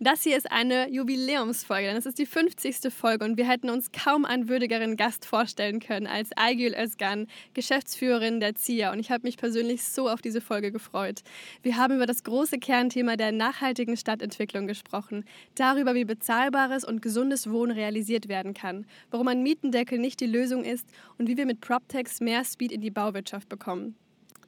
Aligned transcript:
Das 0.00 0.24
hier 0.24 0.36
ist 0.36 0.50
eine 0.50 0.90
Jubiläumsfolge, 0.90 1.86
denn 1.86 1.96
es 1.96 2.06
ist 2.06 2.18
die 2.18 2.26
50. 2.26 2.92
Folge 2.92 3.24
und 3.24 3.36
wir 3.36 3.48
hätten 3.48 3.70
uns 3.70 3.92
kaum 3.92 4.24
einen 4.24 4.48
würdigeren 4.48 4.96
Gast 4.96 5.24
vorstellen 5.24 5.78
können 5.78 6.08
als 6.08 6.30
Aygül 6.36 6.74
Özgan, 6.74 7.28
Geschäftsführerin 7.54 8.40
der 8.40 8.56
ZIA. 8.56 8.92
Und 8.92 8.98
ich 8.98 9.12
habe 9.12 9.22
mich 9.22 9.36
persönlich 9.36 9.84
so 9.84 10.08
auf 10.08 10.20
diese 10.20 10.40
Folge 10.40 10.72
gefreut. 10.72 11.22
Wir 11.62 11.76
haben 11.76 11.94
über 11.94 12.06
das 12.06 12.24
große 12.24 12.58
Kernthema 12.58 13.16
der 13.16 13.30
nachhaltigen 13.30 13.96
Stadtentwicklung 13.96 14.66
gesprochen, 14.66 15.24
darüber, 15.54 15.94
wie 15.94 16.04
bezahlbares 16.04 16.84
und 16.84 17.00
gesundes 17.00 17.50
Wohnen 17.50 17.72
realisiert 17.72 18.28
werden 18.28 18.52
kann, 18.52 18.86
warum 19.10 19.28
ein 19.28 19.42
Mietendeckel 19.42 19.98
nicht 19.98 20.20
die 20.20 20.26
Lösung 20.26 20.64
ist 20.64 20.88
und 21.18 21.28
wie 21.28 21.36
wir 21.36 21.46
mit 21.46 21.60
PropTechs 21.60 22.20
mehr 22.20 22.44
Speed 22.44 22.72
in 22.72 22.80
die 22.80 22.90
Bauwirtschaft 22.90 23.48
bekommen. 23.48 23.96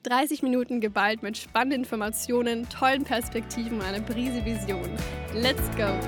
30 0.07 0.45
Minuten 0.45 0.81
geballt 0.81 1.25
mit 1.25 1.37
spannenden 1.37 1.81
Informationen, 1.81 2.69
tollen 2.69 3.03
Perspektiven 3.03 3.81
und 3.81 3.85
einer 3.85 4.01
Prise 4.01 4.45
Vision. 4.45 4.89
Let's 5.35 5.69
go! 5.77 5.99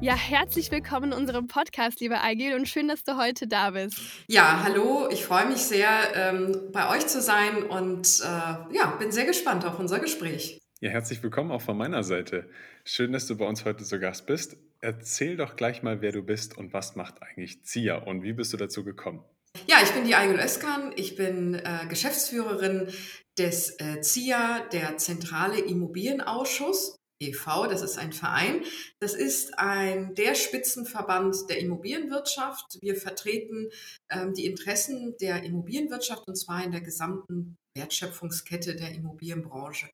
Ja, 0.00 0.16
herzlich 0.16 0.70
willkommen 0.70 1.12
in 1.12 1.18
unserem 1.18 1.48
Podcast, 1.48 2.00
lieber 2.00 2.22
Aigil, 2.22 2.54
und 2.54 2.66
schön, 2.66 2.88
dass 2.88 3.04
du 3.04 3.18
heute 3.18 3.46
da 3.46 3.72
bist. 3.72 4.00
Ja, 4.26 4.62
hallo, 4.64 5.10
ich 5.10 5.22
freue 5.22 5.46
mich 5.46 5.58
sehr, 5.58 5.90
ähm, 6.14 6.70
bei 6.72 6.96
euch 6.96 7.06
zu 7.06 7.20
sein 7.20 7.64
und 7.64 8.20
äh, 8.20 8.74
ja, 8.74 8.96
bin 8.98 9.12
sehr 9.12 9.26
gespannt 9.26 9.66
auf 9.66 9.78
unser 9.78 9.98
Gespräch. 9.98 10.58
Ja, 10.80 10.88
herzlich 10.88 11.22
willkommen 11.22 11.50
auch 11.50 11.60
von 11.60 11.76
meiner 11.76 12.04
Seite. 12.04 12.48
Schön, 12.84 13.12
dass 13.12 13.26
du 13.26 13.36
bei 13.36 13.44
uns 13.44 13.66
heute 13.66 13.84
zu 13.84 14.00
Gast 14.00 14.24
bist. 14.24 14.56
Erzähl 14.80 15.36
doch 15.36 15.56
gleich 15.56 15.82
mal, 15.82 16.00
wer 16.00 16.12
du 16.12 16.22
bist 16.22 16.56
und 16.56 16.72
was 16.72 16.96
macht 16.96 17.22
eigentlich 17.22 17.64
ZIA 17.64 17.96
und 17.96 18.22
wie 18.22 18.32
bist 18.32 18.54
du 18.54 18.56
dazu 18.56 18.82
gekommen? 18.82 19.22
Ja, 19.66 19.78
ich 19.82 19.90
bin 19.92 20.04
die 20.04 20.14
Aygül 20.14 20.38
Özkan. 20.38 20.92
Ich 20.96 21.16
bin 21.16 21.54
äh, 21.54 21.86
Geschäftsführerin 21.88 22.92
des 23.38 23.78
äh, 23.78 24.00
ZIA, 24.00 24.66
der 24.72 24.96
Zentrale 24.98 25.58
Immobilienausschuss. 25.58 26.96
e.V., 27.20 27.66
das 27.66 27.82
ist 27.82 27.98
ein 27.98 28.12
Verein. 28.12 28.62
Das 29.00 29.14
ist 29.14 29.58
ein 29.58 30.14
der 30.14 30.34
Spitzenverband 30.34 31.36
der 31.48 31.58
Immobilienwirtschaft. 31.58 32.78
Wir 32.80 32.96
vertreten 32.96 33.70
ähm, 34.10 34.34
die 34.34 34.46
Interessen 34.46 35.16
der 35.20 35.42
Immobilienwirtschaft 35.42 36.26
und 36.26 36.36
zwar 36.36 36.64
in 36.64 36.72
der 36.72 36.80
gesamten 36.80 37.56
Wertschöpfungskette 37.76 38.76
der 38.76 38.92
Immobilienbranche. 38.92 39.88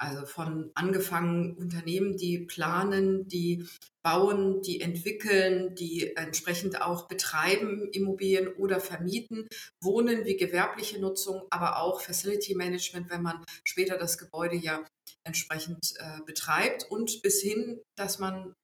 Also 0.00 0.24
von 0.24 0.70
angefangen 0.74 1.54
Unternehmen, 1.56 2.16
die 2.16 2.38
planen, 2.38 3.28
die 3.28 3.66
bauen, 4.02 4.62
die 4.62 4.80
entwickeln, 4.80 5.74
die 5.74 6.16
entsprechend 6.16 6.80
auch 6.80 7.06
betreiben 7.06 7.90
Immobilien 7.92 8.48
oder 8.54 8.80
vermieten, 8.80 9.46
Wohnen 9.82 10.24
wie 10.24 10.38
gewerbliche 10.38 10.98
Nutzung, 10.98 11.42
aber 11.50 11.82
auch 11.82 12.00
Facility 12.00 12.54
Management, 12.54 13.10
wenn 13.10 13.20
man 13.20 13.44
später 13.62 13.98
das 13.98 14.16
Gebäude 14.16 14.56
ja 14.56 14.82
entsprechend 15.24 15.92
äh, 15.98 16.22
betreibt 16.24 16.90
und 16.90 17.20
bis 17.20 17.42
hin, 17.42 17.82
dass 17.94 18.18
man 18.18 18.54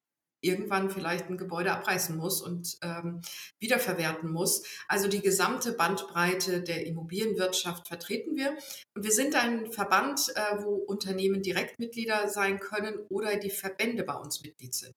irgendwann 0.41 0.91
vielleicht 0.91 1.29
ein 1.29 1.37
Gebäude 1.37 1.73
abreißen 1.73 2.17
muss 2.17 2.41
und 2.41 2.77
ähm, 2.83 3.21
wiederverwerten 3.59 4.31
muss. 4.31 4.63
Also 4.89 5.09
die 5.09 5.21
gesamte 5.21 5.73
Bandbreite 5.73 6.63
der 6.63 6.87
Immobilienwirtschaft 6.87 7.89
vertreten 7.89 8.37
wir. 8.37 8.57
Und 8.95 9.05
wir 9.05 9.13
sind 9.13 9.35
ein 9.35 9.73
Verband, 9.73 10.33
äh, 10.35 10.63
wo 10.63 10.75
Unternehmen 10.75 11.43
direkt 11.43 11.79
Mitglieder 11.79 12.29
sein 12.29 12.61
können 12.61 12.99
oder 13.09 13.37
die 13.37 13.51
Verbände 13.51 14.05
bei 14.05 14.15
uns 14.15 14.43
Mitglied 14.43 14.75
sind. 14.75 14.95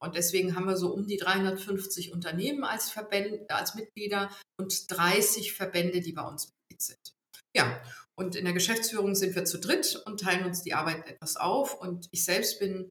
Und 0.00 0.14
deswegen 0.14 0.54
haben 0.54 0.66
wir 0.66 0.76
so 0.76 0.92
um 0.92 1.06
die 1.06 1.16
350 1.16 2.12
Unternehmen 2.12 2.64
als, 2.64 2.90
Verbände, 2.90 3.44
als 3.48 3.74
Mitglieder 3.74 4.30
und 4.56 4.90
30 4.90 5.52
Verbände, 5.52 6.00
die 6.00 6.12
bei 6.12 6.22
uns 6.22 6.48
Mitglied 6.48 6.82
sind. 6.82 7.14
Ja, 7.56 7.82
und 8.16 8.36
in 8.36 8.44
der 8.44 8.54
Geschäftsführung 8.54 9.14
sind 9.14 9.34
wir 9.34 9.44
zu 9.44 9.58
dritt 9.58 10.00
und 10.06 10.20
teilen 10.20 10.44
uns 10.44 10.62
die 10.62 10.74
Arbeit 10.74 11.06
etwas 11.08 11.36
auf. 11.36 11.80
Und 11.80 12.08
ich 12.10 12.24
selbst 12.24 12.60
bin 12.60 12.90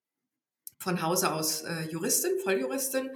von 0.82 1.02
Hause 1.02 1.34
aus 1.34 1.62
äh, 1.62 1.84
Juristin, 1.90 2.40
Volljuristin 2.44 3.12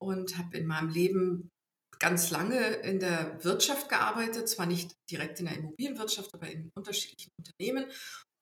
und 0.00 0.38
habe 0.38 0.56
in 0.56 0.66
meinem 0.66 0.88
Leben 0.88 1.50
ganz 1.98 2.30
lange 2.30 2.58
in 2.76 2.98
der 2.98 3.44
Wirtschaft 3.44 3.88
gearbeitet, 3.88 4.48
zwar 4.48 4.66
nicht 4.66 4.94
direkt 5.10 5.38
in 5.40 5.46
der 5.46 5.56
Immobilienwirtschaft, 5.56 6.32
aber 6.32 6.48
in 6.50 6.70
unterschiedlichen 6.74 7.30
Unternehmen 7.38 7.90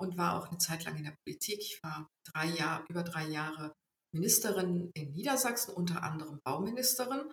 und 0.00 0.16
war 0.16 0.38
auch 0.38 0.48
eine 0.48 0.58
Zeit 0.58 0.84
lang 0.84 0.96
in 0.96 1.04
der 1.04 1.16
Politik. 1.24 1.58
Ich 1.60 1.80
war 1.82 2.08
drei 2.32 2.46
Jahre, 2.46 2.84
über 2.88 3.02
drei 3.02 3.26
Jahre 3.26 3.72
Ministerin 4.14 4.90
in 4.94 5.10
Niedersachsen, 5.12 5.74
unter 5.74 6.02
anderem 6.02 6.38
Bauministerin 6.44 7.30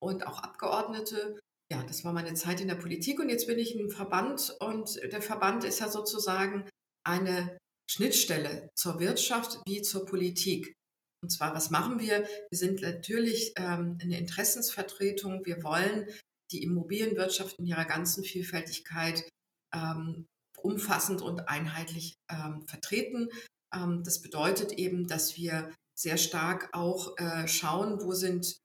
und 0.00 0.26
auch 0.26 0.38
Abgeordnete. 0.38 1.38
Ja, 1.72 1.82
das 1.82 2.04
war 2.04 2.12
meine 2.12 2.34
Zeit 2.34 2.60
in 2.60 2.68
der 2.68 2.76
Politik 2.76 3.18
und 3.18 3.28
jetzt 3.28 3.46
bin 3.46 3.58
ich 3.58 3.74
im 3.76 3.90
Verband 3.90 4.54
und 4.60 5.00
der 5.02 5.22
Verband 5.22 5.64
ist 5.64 5.80
ja 5.80 5.88
sozusagen 5.88 6.68
eine 7.04 7.58
Schnittstelle 7.90 8.70
zur 8.74 9.00
Wirtschaft 9.00 9.60
wie 9.66 9.82
zur 9.82 10.06
Politik. 10.06 10.74
Und 11.22 11.30
zwar, 11.30 11.54
was 11.54 11.70
machen 11.70 11.98
wir? 12.00 12.26
Wir 12.50 12.58
sind 12.58 12.82
natürlich 12.82 13.52
ähm, 13.56 13.98
eine 14.02 14.18
Interessensvertretung. 14.18 15.44
Wir 15.46 15.62
wollen 15.62 16.06
die 16.52 16.62
Immobilienwirtschaft 16.62 17.58
in 17.58 17.66
ihrer 17.66 17.84
ganzen 17.84 18.24
Vielfältigkeit 18.24 19.26
ähm, 19.74 20.26
umfassend 20.58 21.22
und 21.22 21.48
einheitlich 21.48 22.14
ähm, 22.30 22.66
vertreten. 22.66 23.28
Ähm, 23.74 24.02
das 24.04 24.20
bedeutet 24.20 24.72
eben, 24.72 25.06
dass 25.06 25.36
wir 25.36 25.72
sehr 25.94 26.16
stark 26.16 26.68
auch 26.72 27.16
äh, 27.18 27.46
schauen, 27.48 28.00
wo 28.02 28.12
sind 28.12 28.58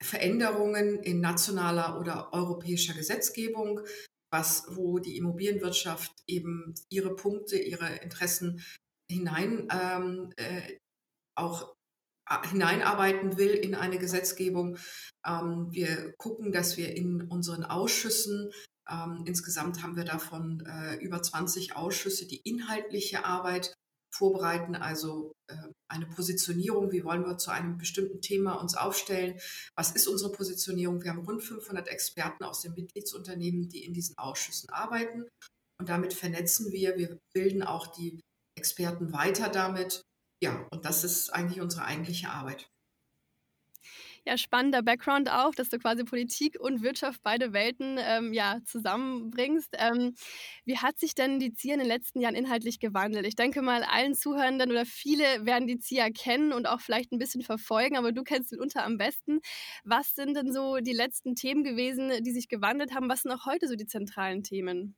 Veränderungen 0.00 1.02
in 1.02 1.20
nationaler 1.20 1.98
oder 1.98 2.32
europäischer 2.32 2.94
Gesetzgebung, 2.94 3.80
was, 4.30 4.64
wo 4.70 4.98
die 4.98 5.16
Immobilienwirtschaft 5.16 6.12
eben 6.26 6.74
ihre 6.88 7.14
Punkte, 7.14 7.58
ihre 7.58 7.96
Interessen 7.96 8.62
hinein 9.10 9.68
ähm, 9.70 10.32
äh, 10.36 10.78
auch 11.34 11.74
äh, 12.28 12.46
hineinarbeiten 12.48 13.38
will 13.38 13.50
in 13.50 13.74
eine 13.74 13.98
Gesetzgebung. 13.98 14.76
Ähm, 15.26 15.68
wir 15.70 16.12
gucken, 16.18 16.52
dass 16.52 16.76
wir 16.76 16.94
in 16.94 17.22
unseren 17.22 17.64
Ausschüssen, 17.64 18.50
ähm, 18.88 19.24
insgesamt 19.26 19.82
haben 19.82 19.96
wir 19.96 20.04
davon 20.04 20.64
äh, 20.66 20.96
über 20.96 21.22
20 21.22 21.76
Ausschüsse, 21.76 22.26
die 22.26 22.40
inhaltliche 22.42 23.24
Arbeit 23.24 23.74
vorbereiten, 24.14 24.74
also 24.74 25.32
äh, 25.48 25.56
eine 25.90 26.06
Positionierung, 26.06 26.92
wie 26.92 27.04
wollen 27.04 27.26
wir 27.26 27.38
zu 27.38 27.50
einem 27.50 27.78
bestimmten 27.78 28.20
Thema 28.20 28.54
uns 28.54 28.74
aufstellen, 28.74 29.38
was 29.76 29.92
ist 29.92 30.08
unsere 30.08 30.32
Positionierung. 30.32 31.02
Wir 31.02 31.10
haben 31.10 31.24
rund 31.24 31.42
500 31.42 31.88
Experten 31.88 32.44
aus 32.44 32.62
den 32.62 32.74
Mitgliedsunternehmen, 32.74 33.68
die 33.68 33.84
in 33.84 33.94
diesen 33.94 34.16
Ausschüssen 34.18 34.70
arbeiten 34.70 35.26
und 35.80 35.88
damit 35.88 36.12
vernetzen 36.12 36.72
wir, 36.72 36.96
wir 36.96 37.18
bilden 37.32 37.62
auch 37.62 37.86
die 37.86 38.20
Experten 38.56 39.12
weiter 39.12 39.48
damit. 39.48 40.02
Ja, 40.42 40.66
und 40.70 40.84
das 40.84 41.04
ist 41.04 41.30
eigentlich 41.30 41.60
unsere 41.60 41.84
eigentliche 41.84 42.30
Arbeit. 42.30 42.68
Ja, 44.28 44.36
spannender 44.36 44.82
Background 44.82 45.30
auch, 45.30 45.54
dass 45.54 45.70
du 45.70 45.78
quasi 45.78 46.04
Politik 46.04 46.60
und 46.60 46.82
Wirtschaft 46.82 47.22
beide 47.22 47.54
Welten 47.54 47.96
ähm, 47.98 48.34
ja, 48.34 48.58
zusammenbringst. 48.66 49.74
Ähm, 49.78 50.16
wie 50.66 50.76
hat 50.76 50.98
sich 50.98 51.14
denn 51.14 51.38
die 51.38 51.54
ZIA 51.54 51.72
in 51.72 51.78
den 51.78 51.88
letzten 51.88 52.20
Jahren 52.20 52.34
inhaltlich 52.34 52.78
gewandelt? 52.78 53.26
Ich 53.26 53.36
denke 53.36 53.62
mal, 53.62 53.82
allen 53.84 54.14
Zuhörenden 54.14 54.70
oder 54.70 54.84
viele 54.84 55.46
werden 55.46 55.66
die 55.66 55.78
ZIA 55.78 56.10
kennen 56.10 56.52
und 56.52 56.68
auch 56.68 56.82
vielleicht 56.82 57.10
ein 57.10 57.18
bisschen 57.18 57.40
verfolgen, 57.40 57.96
aber 57.96 58.12
du 58.12 58.22
kennst 58.22 58.52
mitunter 58.52 58.84
am 58.84 58.98
besten. 58.98 59.40
Was 59.84 60.14
sind 60.14 60.36
denn 60.36 60.52
so 60.52 60.76
die 60.76 60.92
letzten 60.92 61.34
Themen 61.34 61.64
gewesen, 61.64 62.22
die 62.22 62.32
sich 62.32 62.48
gewandelt 62.48 62.94
haben? 62.94 63.08
Was 63.08 63.22
sind 63.22 63.32
auch 63.32 63.46
heute 63.46 63.66
so 63.66 63.76
die 63.76 63.86
zentralen 63.86 64.42
Themen? 64.42 64.94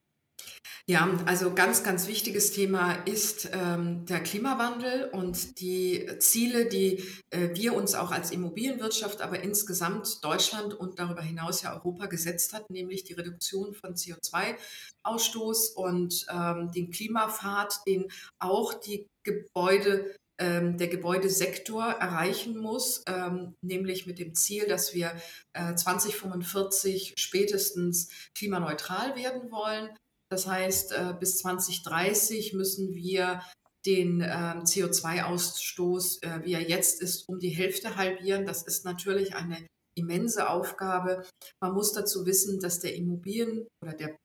Ja, 0.86 1.08
also 1.26 1.54
ganz, 1.54 1.84
ganz 1.84 2.08
wichtiges 2.08 2.50
Thema 2.52 2.94
ist 3.04 3.48
ähm, 3.52 4.04
der 4.06 4.20
Klimawandel 4.20 5.08
und 5.12 5.60
die 5.60 6.04
Ziele, 6.18 6.66
die 6.66 7.04
äh, 7.30 7.50
wir 7.54 7.74
uns 7.74 7.94
auch 7.94 8.10
als 8.10 8.32
Immobilienwirtschaft, 8.32 9.20
aber 9.20 9.40
insgesamt 9.40 10.24
Deutschland 10.24 10.74
und 10.74 10.98
darüber 10.98 11.22
hinaus 11.22 11.62
ja 11.62 11.74
Europa 11.74 12.06
gesetzt 12.06 12.52
hat, 12.54 12.70
nämlich 12.70 13.04
die 13.04 13.12
Reduktion 13.12 13.72
von 13.74 13.94
CO2-Ausstoß 13.94 15.74
und 15.74 16.26
ähm, 16.28 16.72
den 16.72 16.90
Klimapfad, 16.90 17.86
den 17.86 18.10
auch 18.40 18.74
die 18.74 19.06
Gebäude 19.22 20.16
ähm, 20.40 20.78
der 20.78 20.88
Gebäudesektor 20.88 21.84
erreichen 21.84 22.56
muss, 22.56 23.04
ähm, 23.06 23.54
nämlich 23.60 24.06
mit 24.06 24.18
dem 24.18 24.34
Ziel, 24.34 24.66
dass 24.66 24.94
wir 24.94 25.12
äh, 25.52 25.74
2045 25.74 27.14
spätestens 27.16 28.08
klimaneutral 28.34 29.14
werden 29.16 29.52
wollen. 29.52 29.90
Das 30.30 30.46
heißt, 30.46 30.92
äh, 30.92 31.14
bis 31.18 31.38
2030 31.38 32.54
müssen 32.54 32.94
wir 32.94 33.42
den 33.84 34.20
äh, 34.20 34.26
CO2-Ausstoß, 34.62 36.22
äh, 36.22 36.44
wie 36.44 36.52
er 36.52 36.68
jetzt 36.68 37.02
ist, 37.02 37.28
um 37.28 37.38
die 37.38 37.48
Hälfte 37.48 37.96
halbieren. 37.96 38.46
Das 38.46 38.62
ist 38.62 38.84
natürlich 38.84 39.34
eine 39.34 39.66
immense 39.94 40.48
Aufgabe. 40.48 41.24
Man 41.60 41.72
muss 41.72 41.92
dazu 41.92 42.26
wissen, 42.26 42.60
dass 42.60 42.80
der 42.80 42.94
Immobilien- 42.94 43.66
oder 43.82 43.94
der, 43.94 44.16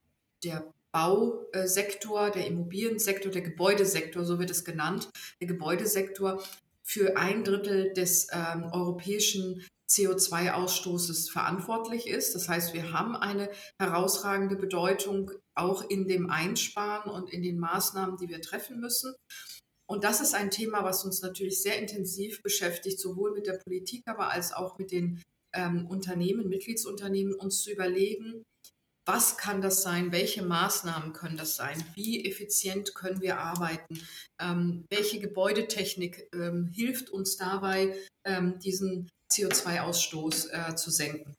der 0.43 0.71
Bausektor, 0.91 2.29
der 2.29 2.47
Immobiliensektor, 2.47 3.31
der 3.31 3.41
Gebäudesektor, 3.41 4.23
so 4.23 4.39
wird 4.39 4.51
es 4.51 4.63
genannt, 4.63 5.09
der 5.41 5.47
Gebäudesektor 5.47 6.41
für 6.83 7.17
ein 7.17 7.43
Drittel 7.43 7.93
des 7.93 8.27
ähm, 8.31 8.69
europäischen 8.71 9.65
CO2-Ausstoßes 9.89 11.31
verantwortlich 11.31 12.07
ist. 12.07 12.35
Das 12.35 12.49
heißt, 12.49 12.73
wir 12.73 12.91
haben 12.91 13.15
eine 13.15 13.49
herausragende 13.79 14.55
Bedeutung 14.55 15.31
auch 15.55 15.89
in 15.89 16.07
dem 16.07 16.29
Einsparen 16.29 17.11
und 17.11 17.29
in 17.29 17.41
den 17.41 17.59
Maßnahmen, 17.59 18.17
die 18.17 18.29
wir 18.29 18.41
treffen 18.41 18.79
müssen. 18.79 19.13
Und 19.87 20.03
das 20.03 20.19
ist 20.19 20.33
ein 20.33 20.49
Thema, 20.49 20.83
was 20.83 21.05
uns 21.05 21.21
natürlich 21.21 21.61
sehr 21.61 21.79
intensiv 21.79 22.41
beschäftigt, 22.41 22.99
sowohl 22.99 23.33
mit 23.33 23.45
der 23.45 23.59
Politik, 23.63 24.03
aber 24.07 24.31
als 24.31 24.51
auch 24.51 24.79
mit 24.79 24.91
den 24.91 25.21
ähm, 25.53 25.85
Unternehmen, 25.87 26.49
Mitgliedsunternehmen, 26.49 27.35
uns 27.35 27.61
zu 27.61 27.71
überlegen, 27.71 28.43
was 29.07 29.37
kann 29.37 29.61
das 29.61 29.83
sein, 29.83 30.11
welche 30.11 30.43
Maßnahmen 30.43 31.13
können 31.13 31.37
das 31.37 31.55
sein, 31.55 31.83
wie 31.93 32.25
effizient 32.25 32.95
können 32.95 33.21
wir 33.21 33.37
arbeiten, 33.37 34.01
ähm, 34.41 34.85
welche 34.89 35.19
Gebäudetechnik 35.19 36.27
ähm, 36.33 36.71
hilft 36.73 37.11
uns 37.11 37.37
dabei, 37.37 37.95
ähm, 38.25 38.57
diesen 38.59 39.07
CO2-Ausstoß 39.35 40.49
äh, 40.51 40.75
zu 40.75 40.91
senken. 40.91 41.35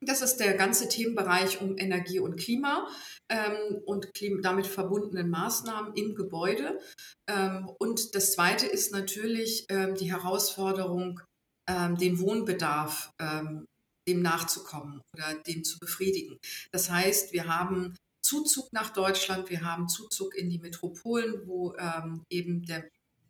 Das 0.00 0.22
ist 0.22 0.36
der 0.36 0.54
ganze 0.54 0.88
Themenbereich 0.88 1.60
um 1.60 1.76
Energie 1.76 2.20
und 2.20 2.36
Klima 2.36 2.86
ähm, 3.28 3.82
und 3.84 4.14
Klima, 4.14 4.40
damit 4.42 4.66
verbundenen 4.66 5.28
Maßnahmen 5.28 5.94
im 5.94 6.14
Gebäude. 6.14 6.78
Ähm, 7.26 7.68
und 7.78 8.14
das 8.14 8.32
Zweite 8.32 8.66
ist 8.66 8.92
natürlich 8.92 9.66
ähm, 9.68 9.96
die 9.96 10.12
Herausforderung, 10.12 11.20
ähm, 11.68 11.96
den 11.96 12.20
Wohnbedarf 12.20 13.10
ähm, 13.18 13.66
dem 14.06 14.22
nachzukommen 14.22 15.02
oder 15.14 15.34
dem 15.34 15.64
zu 15.64 15.78
befriedigen. 15.78 16.38
Das 16.72 16.90
heißt, 16.90 17.32
wir 17.32 17.46
haben 17.46 17.94
Zuzug 18.22 18.72
nach 18.72 18.90
Deutschland, 18.90 19.50
wir 19.50 19.62
haben 19.62 19.88
Zuzug 19.88 20.34
in 20.34 20.48
die 20.48 20.58
Metropolen, 20.58 21.46
wo 21.46 21.74
ähm, 21.76 22.24
eben 22.30 22.64
der 22.64 22.88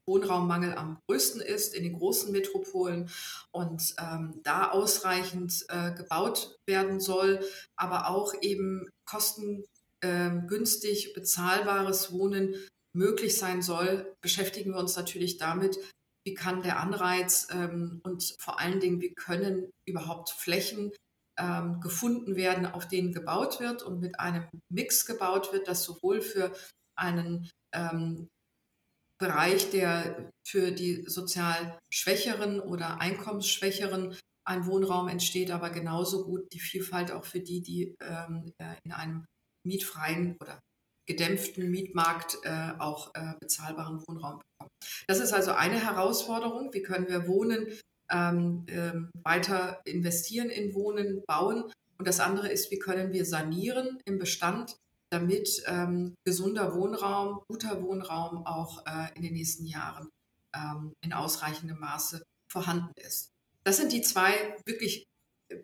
Wohnraummangel 0.09 0.75
am 0.75 0.99
größten 1.07 1.41
ist 1.41 1.75
in 1.75 1.85
den 1.85 1.99
großen 1.99 2.33
Metropolen 2.33 3.09
und 3.53 3.95
ähm, 4.01 4.41
da 4.43 4.71
ausreichend 4.71 5.67
äh, 5.69 5.93
gebaut 5.93 6.59
werden 6.67 6.99
soll, 6.99 7.41
aber 7.77 8.09
auch 8.09 8.35
eben 8.41 8.89
kostengünstig 9.05 11.07
ähm, 11.07 11.13
bezahlbares 11.15 12.13
Wohnen 12.13 12.57
möglich 12.93 13.39
sein 13.39 13.63
soll, 13.63 14.13
beschäftigen 14.21 14.73
wir 14.73 14.79
uns 14.79 14.97
natürlich 14.97 15.37
damit, 15.37 15.79
wie 16.25 16.35
kann 16.35 16.63
der 16.63 16.81
Anreiz 16.81 17.47
ähm, 17.51 18.01
und 18.03 18.35
vor 18.41 18.59
allen 18.59 18.81
Dingen, 18.81 19.01
wie 19.01 19.15
können 19.15 19.71
überhaupt 19.87 20.31
Flächen 20.31 20.93
ähm, 21.39 21.81
gefunden 21.81 22.37
werden, 22.37 22.67
auf 22.67 22.89
denen 22.89 23.13
gebaut 23.13 23.61
wird 23.61 23.83
und 23.83 24.01
mit 24.01 24.19
einem 24.19 24.49
Mix 24.69 25.07
gebaut 25.07 25.53
wird, 25.53 25.69
das 25.69 25.85
sowohl 25.85 26.21
für 26.21 26.53
einen 26.97 27.49
ähm, 27.73 28.29
Bereich, 29.19 29.71
der 29.71 30.31
für 30.47 30.71
die 30.71 31.05
sozial 31.07 31.79
Schwächeren 31.93 32.61
oder 32.61 33.01
Einkommensschwächeren 33.01 34.17
ein 34.45 34.67
Wohnraum 34.67 35.09
entsteht, 35.09 35.51
aber 35.51 35.71
genauso 35.71 36.25
gut 36.25 36.53
die 36.53 36.61
Vielfalt 36.61 37.13
auch 37.13 37.25
für 37.25 37.41
die, 37.41 37.61
die 37.61 37.95
ähm, 38.01 38.53
äh, 38.59 38.75
in 38.85 38.93
einem 38.93 39.27
mietfreien 39.65 40.37
oder 40.41 40.61
gedämpften 41.07 41.71
Mietmarkt 41.71 42.39
äh, 42.45 42.73
auch 42.79 43.15
äh, 43.15 43.35
bezahlbaren 43.41 44.03
Wohnraum 44.07 44.39
bekommen. 44.39 44.71
Das 45.07 45.21
ist 45.21 45.33
also 45.33 45.53
eine 45.53 45.83
Herausforderung. 45.83 46.73
Wie 46.73 46.83
können 46.83 47.09
wir 47.09 47.27
Wohnen 47.27 47.67
ähm, 48.11 48.67
ähm, 48.69 49.11
weiter 49.23 49.81
investieren 49.85 50.51
in 50.51 50.75
Wohnen, 50.75 51.23
bauen? 51.27 51.65
Und 51.99 52.07
das 52.07 52.21
andere 52.21 52.49
ist, 52.49 52.71
wie 52.71 52.79
können 52.79 53.13
wir 53.13 53.25
sanieren 53.25 53.99
im 54.05 54.19
Bestand, 54.19 54.77
damit 55.11 55.63
ähm, 55.67 56.15
gesunder 56.25 56.75
Wohnraum, 56.75 57.41
guter 57.49 57.83
Wohnraum 57.83 58.45
auch 58.47 58.85
äh, 58.87 59.15
in 59.15 59.23
den 59.23 59.35
nächsten 59.35 59.67
Jahren 59.67 60.09
ähm, 60.55 60.93
in 61.03 61.13
ausreichendem 61.13 61.79
Maße 61.79 62.23
vorhanden 62.51 62.93
ist. 62.97 63.31
Das 63.65 63.77
sind 63.77 63.93
die 63.93 64.03
zwei 64.03 64.57
wirklich 64.67 65.05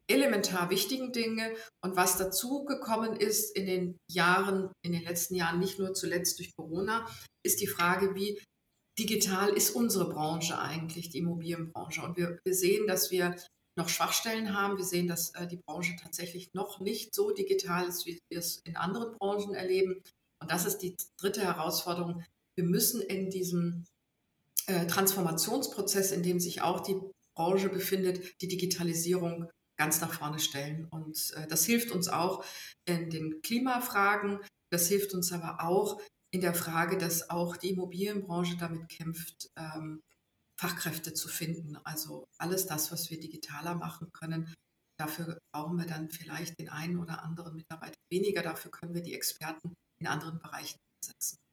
elementar 0.08 0.70
wichtigen 0.70 1.12
Dinge. 1.12 1.54
Und 1.82 1.96
was 1.96 2.16
dazu 2.16 2.64
gekommen 2.64 3.16
ist 3.16 3.54
in 3.56 3.66
den 3.66 3.98
Jahren, 4.10 4.72
in 4.82 4.92
den 4.92 5.02
letzten 5.02 5.34
Jahren, 5.34 5.58
nicht 5.58 5.78
nur 5.78 5.94
zuletzt 5.94 6.38
durch 6.38 6.54
Corona, 6.56 7.06
ist 7.44 7.60
die 7.60 7.66
Frage, 7.66 8.14
wie 8.14 8.40
digital 8.98 9.50
ist 9.50 9.70
unsere 9.70 10.08
Branche 10.08 10.58
eigentlich, 10.58 11.10
die 11.10 11.18
Immobilienbranche. 11.18 12.02
Und 12.02 12.16
wir, 12.16 12.38
wir 12.44 12.54
sehen, 12.54 12.86
dass 12.86 13.10
wir 13.10 13.36
noch 13.76 13.88
Schwachstellen 13.88 14.56
haben. 14.56 14.76
Wir 14.76 14.84
sehen, 14.84 15.08
dass 15.08 15.30
äh, 15.34 15.46
die 15.46 15.60
Branche 15.66 15.96
tatsächlich 16.00 16.52
noch 16.54 16.80
nicht 16.80 17.14
so 17.14 17.32
digital 17.32 17.86
ist, 17.86 18.06
wie 18.06 18.18
wir 18.30 18.38
es 18.38 18.58
in 18.64 18.76
anderen 18.76 19.16
Branchen 19.18 19.54
erleben. 19.54 20.02
Und 20.40 20.50
das 20.50 20.64
ist 20.64 20.78
die 20.78 20.96
dritte 21.18 21.42
Herausforderung. 21.42 22.24
Wir 22.56 22.64
müssen 22.64 23.00
in 23.00 23.30
diesem 23.30 23.84
äh, 24.66 24.86
Transformationsprozess, 24.86 26.12
in 26.12 26.22
dem 26.22 26.40
sich 26.40 26.62
auch 26.62 26.80
die 26.80 27.00
Branche 27.34 27.68
befindet, 27.68 28.40
die 28.40 28.48
Digitalisierung 28.48 29.50
ganz 29.76 30.00
nach 30.00 30.12
vorne 30.12 30.38
stellen. 30.38 30.86
Und 30.90 31.32
äh, 31.36 31.46
das 31.48 31.64
hilft 31.64 31.90
uns 31.90 32.08
auch 32.08 32.44
in 32.84 33.10
den 33.10 33.42
Klimafragen. 33.42 34.38
Das 34.70 34.88
hilft 34.88 35.14
uns 35.14 35.32
aber 35.32 35.64
auch 35.64 36.00
in 36.30 36.40
der 36.40 36.54
Frage, 36.54 36.96
dass 36.98 37.30
auch 37.30 37.56
die 37.56 37.70
Immobilienbranche 37.70 38.56
damit 38.56 38.88
kämpft, 38.88 39.50
ähm, 39.56 40.00
Fachkräfte 40.64 41.12
zu 41.12 41.28
finden. 41.28 41.76
Also 41.84 42.26
alles 42.38 42.64
das, 42.64 42.90
was 42.90 43.10
wir 43.10 43.20
digitaler 43.20 43.74
machen 43.74 44.10
können, 44.14 44.54
dafür 44.98 45.38
brauchen 45.52 45.76
wir 45.76 45.86
dann 45.86 46.08
vielleicht 46.08 46.58
den 46.58 46.70
einen 46.70 46.98
oder 46.98 47.22
anderen 47.22 47.54
Mitarbeiter 47.54 47.98
weniger. 48.10 48.42
Dafür 48.42 48.70
können 48.70 48.94
wir 48.94 49.02
die 49.02 49.12
Experten 49.12 49.74
in 50.00 50.06
anderen 50.06 50.38
Bereichen 50.38 50.78
einsetzen. 51.02 51.43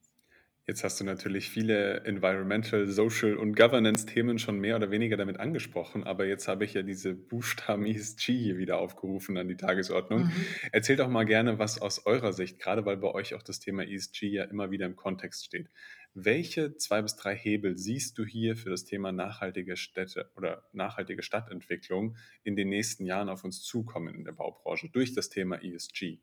Jetzt 0.64 0.84
hast 0.84 1.00
du 1.00 1.04
natürlich 1.04 1.50
viele 1.50 2.04
Environmental, 2.04 2.86
Social 2.86 3.36
und 3.36 3.56
Governance-Themen 3.56 4.38
schon 4.38 4.60
mehr 4.60 4.76
oder 4.76 4.92
weniger 4.92 5.16
damit 5.16 5.40
angesprochen, 5.40 6.04
aber 6.04 6.24
jetzt 6.24 6.46
habe 6.46 6.64
ich 6.64 6.74
ja 6.74 6.82
diese 6.82 7.14
Buchstaben 7.14 7.84
ESG 7.84 8.32
hier 8.32 8.58
wieder 8.58 8.78
aufgerufen 8.78 9.36
an 9.36 9.48
die 9.48 9.56
Tagesordnung. 9.56 10.26
Mhm. 10.26 10.32
Erzählt 10.70 11.00
doch 11.00 11.08
mal 11.08 11.24
gerne, 11.24 11.58
was 11.58 11.82
aus 11.82 12.06
eurer 12.06 12.32
Sicht, 12.32 12.60
gerade 12.60 12.86
weil 12.86 12.96
bei 12.96 13.08
euch 13.08 13.34
auch 13.34 13.42
das 13.42 13.58
Thema 13.58 13.82
ESG 13.82 14.28
ja 14.28 14.44
immer 14.44 14.70
wieder 14.70 14.86
im 14.86 14.94
Kontext 14.94 15.44
steht. 15.44 15.68
Welche 16.14 16.76
zwei 16.76 17.02
bis 17.02 17.16
drei 17.16 17.34
Hebel 17.34 17.76
siehst 17.76 18.16
du 18.18 18.24
hier 18.24 18.54
für 18.54 18.70
das 18.70 18.84
Thema 18.84 19.10
nachhaltige 19.10 19.76
Städte 19.76 20.30
oder 20.36 20.68
nachhaltige 20.72 21.24
Stadtentwicklung 21.24 22.16
in 22.44 22.54
den 22.54 22.68
nächsten 22.68 23.04
Jahren 23.04 23.30
auf 23.30 23.42
uns 23.42 23.62
zukommen 23.62 24.14
in 24.14 24.24
der 24.24 24.32
Baubranche 24.32 24.90
durch 24.90 25.12
das 25.12 25.28
Thema 25.28 25.56
ESG? 25.60 26.20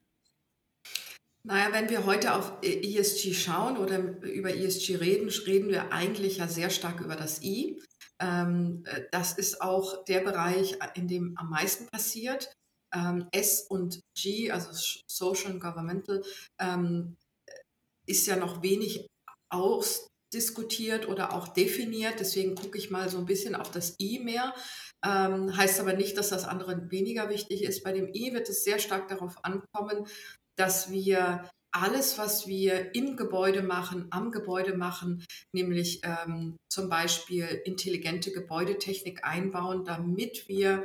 Naja, 1.43 1.71
wenn 1.71 1.89
wir 1.89 2.05
heute 2.05 2.35
auf 2.35 2.57
ESG 2.61 3.33
schauen 3.33 3.77
oder 3.77 3.97
über 4.21 4.53
ESG 4.53 4.97
reden, 4.97 5.29
reden 5.29 5.69
wir 5.69 5.93
eigentlich 5.93 6.37
ja 6.37 6.47
sehr 6.47 6.69
stark 6.69 6.99
über 6.99 7.15
das 7.15 7.41
I. 7.41 7.81
Ähm, 8.21 8.83
äh, 8.85 9.03
das 9.11 9.33
ist 9.37 9.61
auch 9.61 10.03
der 10.05 10.19
Bereich, 10.19 10.77
in 10.95 11.07
dem 11.07 11.37
am 11.37 11.49
meisten 11.49 11.87
passiert. 11.87 12.51
Ähm, 12.93 13.27
S 13.31 13.65
und 13.69 14.01
G, 14.17 14.51
also 14.51 14.69
Social 15.07 15.51
and 15.51 15.61
Governmental, 15.61 16.23
ähm, 16.59 17.15
ist 18.05 18.27
ja 18.27 18.35
noch 18.35 18.61
wenig 18.61 19.07
ausdiskutiert 19.49 21.07
oder 21.07 21.33
auch 21.33 21.47
definiert. 21.47 22.19
Deswegen 22.19 22.55
gucke 22.55 22.77
ich 22.77 22.89
mal 22.89 23.09
so 23.09 23.17
ein 23.17 23.25
bisschen 23.25 23.55
auf 23.55 23.71
das 23.71 23.95
I 23.99 24.19
mehr. 24.19 24.53
Ähm, 25.05 25.55
heißt 25.55 25.79
aber 25.79 25.93
nicht, 25.93 26.17
dass 26.17 26.29
das 26.29 26.43
andere 26.43 26.91
weniger 26.91 27.29
wichtig 27.29 27.63
ist. 27.63 27.83
Bei 27.83 27.93
dem 27.93 28.13
I 28.13 28.33
wird 28.33 28.49
es 28.49 28.65
sehr 28.65 28.79
stark 28.79 29.07
darauf 29.07 29.37
ankommen, 29.45 30.05
dass 30.59 30.91
wir 30.91 31.49
alles, 31.71 32.17
was 32.17 32.47
wir 32.47 32.95
im 32.95 33.15
Gebäude 33.15 33.61
machen, 33.61 34.07
am 34.09 34.31
Gebäude 34.31 34.75
machen, 34.75 35.23
nämlich 35.53 36.01
ähm, 36.03 36.57
zum 36.71 36.89
Beispiel 36.89 37.45
intelligente 37.65 38.31
Gebäudetechnik 38.31 39.23
einbauen, 39.23 39.85
damit 39.85 40.47
wir 40.47 40.83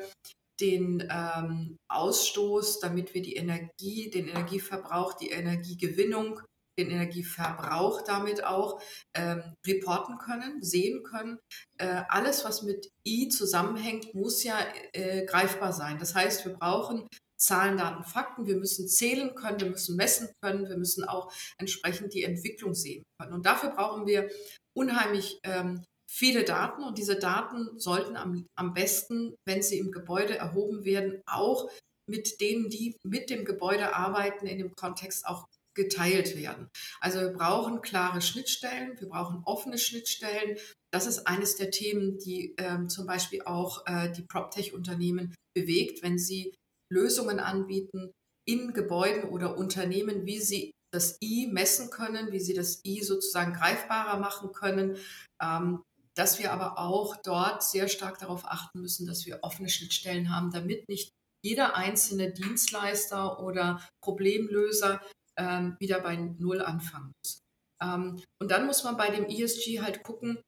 den 0.60 1.08
ähm, 1.10 1.76
Ausstoß, 1.88 2.80
damit 2.80 3.14
wir 3.14 3.22
die 3.22 3.34
Energie, 3.34 4.10
den 4.10 4.28
Energieverbrauch, 4.28 5.14
die 5.14 5.30
Energiegewinnung, 5.30 6.40
den 6.78 6.90
Energieverbrauch 6.90 8.02
damit 8.02 8.44
auch 8.44 8.80
ähm, 9.16 9.54
reporten 9.66 10.18
können, 10.18 10.62
sehen 10.62 11.02
können. 11.02 11.38
Äh, 11.78 12.02
alles, 12.08 12.44
was 12.44 12.62
mit 12.62 12.90
I 13.06 13.28
zusammenhängt, 13.28 14.14
muss 14.14 14.44
ja 14.44 14.58
äh, 14.92 15.24
greifbar 15.24 15.72
sein. 15.72 15.98
Das 15.98 16.14
heißt, 16.14 16.44
wir 16.44 16.54
brauchen 16.54 17.06
Zahlen, 17.44 17.76
Daten, 17.76 18.04
Fakten. 18.04 18.46
Wir 18.46 18.56
müssen 18.56 18.88
zählen 18.88 19.34
können, 19.34 19.60
wir 19.60 19.70
müssen 19.70 19.96
messen 19.96 20.30
können, 20.42 20.68
wir 20.68 20.76
müssen 20.76 21.04
auch 21.04 21.32
entsprechend 21.58 22.14
die 22.14 22.24
Entwicklung 22.24 22.74
sehen 22.74 23.02
können. 23.20 23.34
Und 23.34 23.46
dafür 23.46 23.70
brauchen 23.70 24.06
wir 24.06 24.30
unheimlich 24.76 25.38
ähm, 25.44 25.84
viele 26.10 26.44
Daten 26.44 26.82
und 26.82 26.98
diese 26.98 27.16
Daten 27.16 27.78
sollten 27.78 28.16
am, 28.16 28.46
am 28.56 28.72
besten, 28.72 29.34
wenn 29.46 29.62
sie 29.62 29.78
im 29.78 29.90
Gebäude 29.90 30.36
erhoben 30.36 30.84
werden, 30.84 31.20
auch 31.26 31.70
mit 32.08 32.40
denen, 32.40 32.68
die 32.68 32.96
mit 33.04 33.30
dem 33.30 33.44
Gebäude 33.44 33.94
arbeiten, 33.94 34.46
in 34.46 34.58
dem 34.58 34.74
Kontext 34.74 35.26
auch 35.26 35.46
geteilt 35.74 36.36
werden. 36.36 36.68
Also 37.00 37.20
wir 37.20 37.32
brauchen 37.32 37.82
klare 37.82 38.20
Schnittstellen, 38.20 38.98
wir 39.00 39.08
brauchen 39.08 39.42
offene 39.44 39.78
Schnittstellen. 39.78 40.56
Das 40.92 41.06
ist 41.06 41.26
eines 41.26 41.56
der 41.56 41.70
Themen, 41.70 42.18
die 42.18 42.54
ähm, 42.58 42.88
zum 42.88 43.06
Beispiel 43.06 43.42
auch 43.42 43.84
äh, 43.86 44.12
die 44.12 44.22
PropTech-Unternehmen 44.22 45.34
bewegt, 45.56 46.02
wenn 46.02 46.18
sie 46.18 46.54
Lösungen 46.90 47.40
anbieten 47.40 48.12
in 48.46 48.72
Gebäuden 48.72 49.24
oder 49.30 49.56
Unternehmen, 49.56 50.26
wie 50.26 50.40
sie 50.40 50.72
das 50.92 51.18
I 51.22 51.48
messen 51.48 51.90
können, 51.90 52.30
wie 52.30 52.40
sie 52.40 52.54
das 52.54 52.84
I 52.84 53.02
sozusagen 53.02 53.54
greifbarer 53.54 54.18
machen 54.18 54.52
können, 54.52 54.96
ähm, 55.42 55.82
dass 56.14 56.38
wir 56.38 56.52
aber 56.52 56.78
auch 56.78 57.16
dort 57.16 57.64
sehr 57.64 57.88
stark 57.88 58.18
darauf 58.18 58.44
achten 58.44 58.80
müssen, 58.80 59.06
dass 59.06 59.26
wir 59.26 59.40
offene 59.42 59.68
Schnittstellen 59.68 60.34
haben, 60.34 60.52
damit 60.52 60.88
nicht 60.88 61.10
jeder 61.42 61.76
einzelne 61.76 62.32
Dienstleister 62.32 63.40
oder 63.40 63.82
Problemlöser 64.00 65.02
ähm, 65.36 65.76
wieder 65.80 66.00
bei 66.00 66.16
Null 66.16 66.62
anfangen 66.62 67.12
muss. 67.18 67.40
Ähm, 67.82 68.22
und 68.40 68.50
dann 68.50 68.66
muss 68.66 68.84
man 68.84 68.96
bei 68.96 69.10
dem 69.10 69.26
ESG 69.26 69.80
halt 69.80 70.02
gucken, 70.04 70.40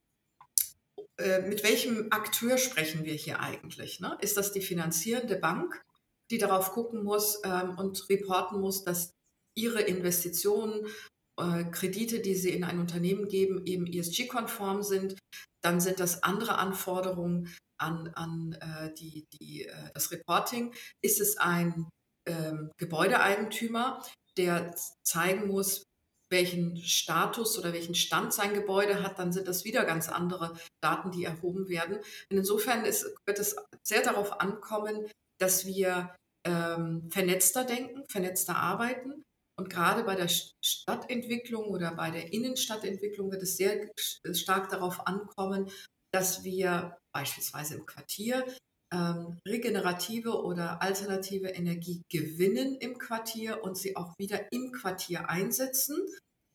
äh, 1.18 1.42
mit 1.42 1.64
welchem 1.64 2.08
Akteur 2.10 2.56
sprechen 2.56 3.04
wir 3.04 3.14
hier 3.14 3.40
eigentlich? 3.40 4.00
Ne? 4.00 4.16
Ist 4.20 4.36
das 4.36 4.52
die 4.52 4.60
finanzierende 4.60 5.36
Bank, 5.36 5.82
die 6.30 6.38
darauf 6.38 6.72
gucken 6.72 7.02
muss 7.02 7.40
ähm, 7.44 7.78
und 7.78 8.08
reporten 8.08 8.60
muss, 8.60 8.84
dass 8.84 9.12
ihre 9.56 9.82
Investitionen, 9.82 10.86
äh, 11.38 11.64
Kredite, 11.64 12.20
die 12.20 12.34
sie 12.34 12.50
in 12.50 12.64
ein 12.64 12.80
Unternehmen 12.80 13.28
geben, 13.28 13.64
eben 13.66 13.86
ESG-konform 13.86 14.82
sind? 14.82 15.18
Dann 15.62 15.80
sind 15.80 16.00
das 16.00 16.22
andere 16.22 16.58
Anforderungen 16.58 17.54
an, 17.78 18.08
an 18.14 18.52
äh, 18.60 18.94
die, 18.94 19.26
die, 19.34 19.66
äh, 19.66 19.90
das 19.94 20.10
Reporting. 20.10 20.74
Ist 21.02 21.20
es 21.20 21.36
ein 21.36 21.88
ähm, 22.26 22.70
Gebäudeeigentümer, 22.78 24.02
der 24.36 24.74
zeigen 25.04 25.46
muss, 25.48 25.84
welchen 26.30 26.76
Status 26.76 27.58
oder 27.58 27.72
welchen 27.72 27.94
Stand 27.94 28.32
sein 28.32 28.52
Gebäude 28.52 29.02
hat, 29.02 29.18
dann 29.18 29.32
sind 29.32 29.46
das 29.46 29.64
wieder 29.64 29.84
ganz 29.84 30.08
andere 30.08 30.58
Daten, 30.82 31.12
die 31.12 31.24
erhoben 31.24 31.68
werden. 31.68 31.96
Und 31.96 32.36
insofern 32.36 32.84
ist, 32.84 33.06
wird 33.26 33.38
es 33.38 33.56
sehr 33.86 34.02
darauf 34.02 34.40
ankommen, 34.40 35.06
dass 35.38 35.66
wir 35.66 36.14
ähm, 36.46 37.08
vernetzter 37.10 37.64
denken, 37.64 38.04
vernetzter 38.08 38.56
arbeiten. 38.56 39.22
Und 39.58 39.70
gerade 39.70 40.04
bei 40.04 40.14
der 40.14 40.28
Stadtentwicklung 40.28 41.64
oder 41.66 41.94
bei 41.94 42.10
der 42.10 42.32
Innenstadtentwicklung 42.32 43.30
wird 43.30 43.42
es 43.42 43.56
sehr 43.56 43.88
stark 44.32 44.68
darauf 44.68 45.06
ankommen, 45.06 45.70
dass 46.12 46.44
wir 46.44 46.96
beispielsweise 47.12 47.76
im 47.76 47.86
Quartier 47.86 48.44
ähm, 48.92 49.38
regenerative 49.48 50.42
oder 50.42 50.80
alternative 50.82 51.48
Energie 51.48 52.02
gewinnen 52.10 52.76
im 52.76 52.98
Quartier 52.98 53.62
und 53.64 53.76
sie 53.76 53.96
auch 53.96 54.14
wieder 54.18 54.52
im 54.52 54.72
Quartier 54.72 55.28
einsetzen. 55.28 55.96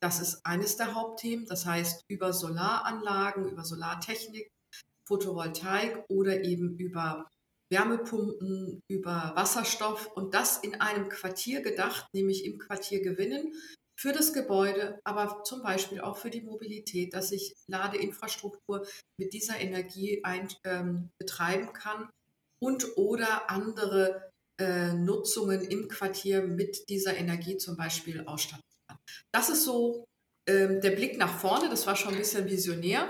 Das 0.02 0.20
ist 0.20 0.46
eines 0.46 0.78
der 0.78 0.96
Hauptthemen. 0.96 1.46
Das 1.46 1.66
heißt, 1.66 2.04
über 2.08 2.34
Solaranlagen, 2.34 3.50
über 3.50 3.64
Solartechnik, 3.64 4.50
Photovoltaik 5.08 6.06
oder 6.10 6.44
eben 6.44 6.78
über 6.78 7.28
Wärmepumpen, 7.72 8.82
über 8.88 9.32
Wasserstoff 9.36 10.08
und 10.14 10.34
das 10.34 10.58
in 10.58 10.80
einem 10.82 11.10
Quartier 11.10 11.62
gedacht, 11.62 12.08
nämlich 12.14 12.46
im 12.46 12.60
Quartier 12.60 13.02
gewinnen 13.02 13.54
für 14.02 14.14
das 14.14 14.34
Gebäude, 14.34 15.00
aber 15.04 15.44
zum 15.44 15.62
Beispiel 15.62 16.02
auch 16.02 16.18
für 16.18 16.32
die 16.32 16.42
Mobilität, 16.42 17.14
dass 17.14 17.32
ich 17.32 17.54
Ladeinfrastruktur 17.68 18.86
mit 19.18 19.34
dieser 19.34 19.60
Energie 19.60 20.24
ein, 20.24 20.48
ähm, 20.64 21.12
betreiben 21.20 21.72
kann 21.72 22.10
und 22.60 22.98
oder 22.98 23.50
andere 23.50 24.32
äh, 24.60 24.94
Nutzungen 24.94 25.62
im 25.62 25.88
Quartier 25.88 26.42
mit 26.42 26.90
dieser 26.90 27.16
Energie 27.16 27.58
zum 27.58 27.78
Beispiel 27.78 28.26
ausstatten 28.26 28.64
kann. 28.88 28.98
Das 29.32 29.50
ist 29.50 29.64
so 29.64 30.06
ähm, 30.48 30.82
der 30.82 30.92
Blick 30.92 31.18
nach 31.18 31.40
vorne, 31.40 31.70
das 31.70 31.86
war 31.86 31.96
schon 31.96 32.14
ein 32.14 32.20
bisschen 32.20 32.50
visionär. 32.50 33.08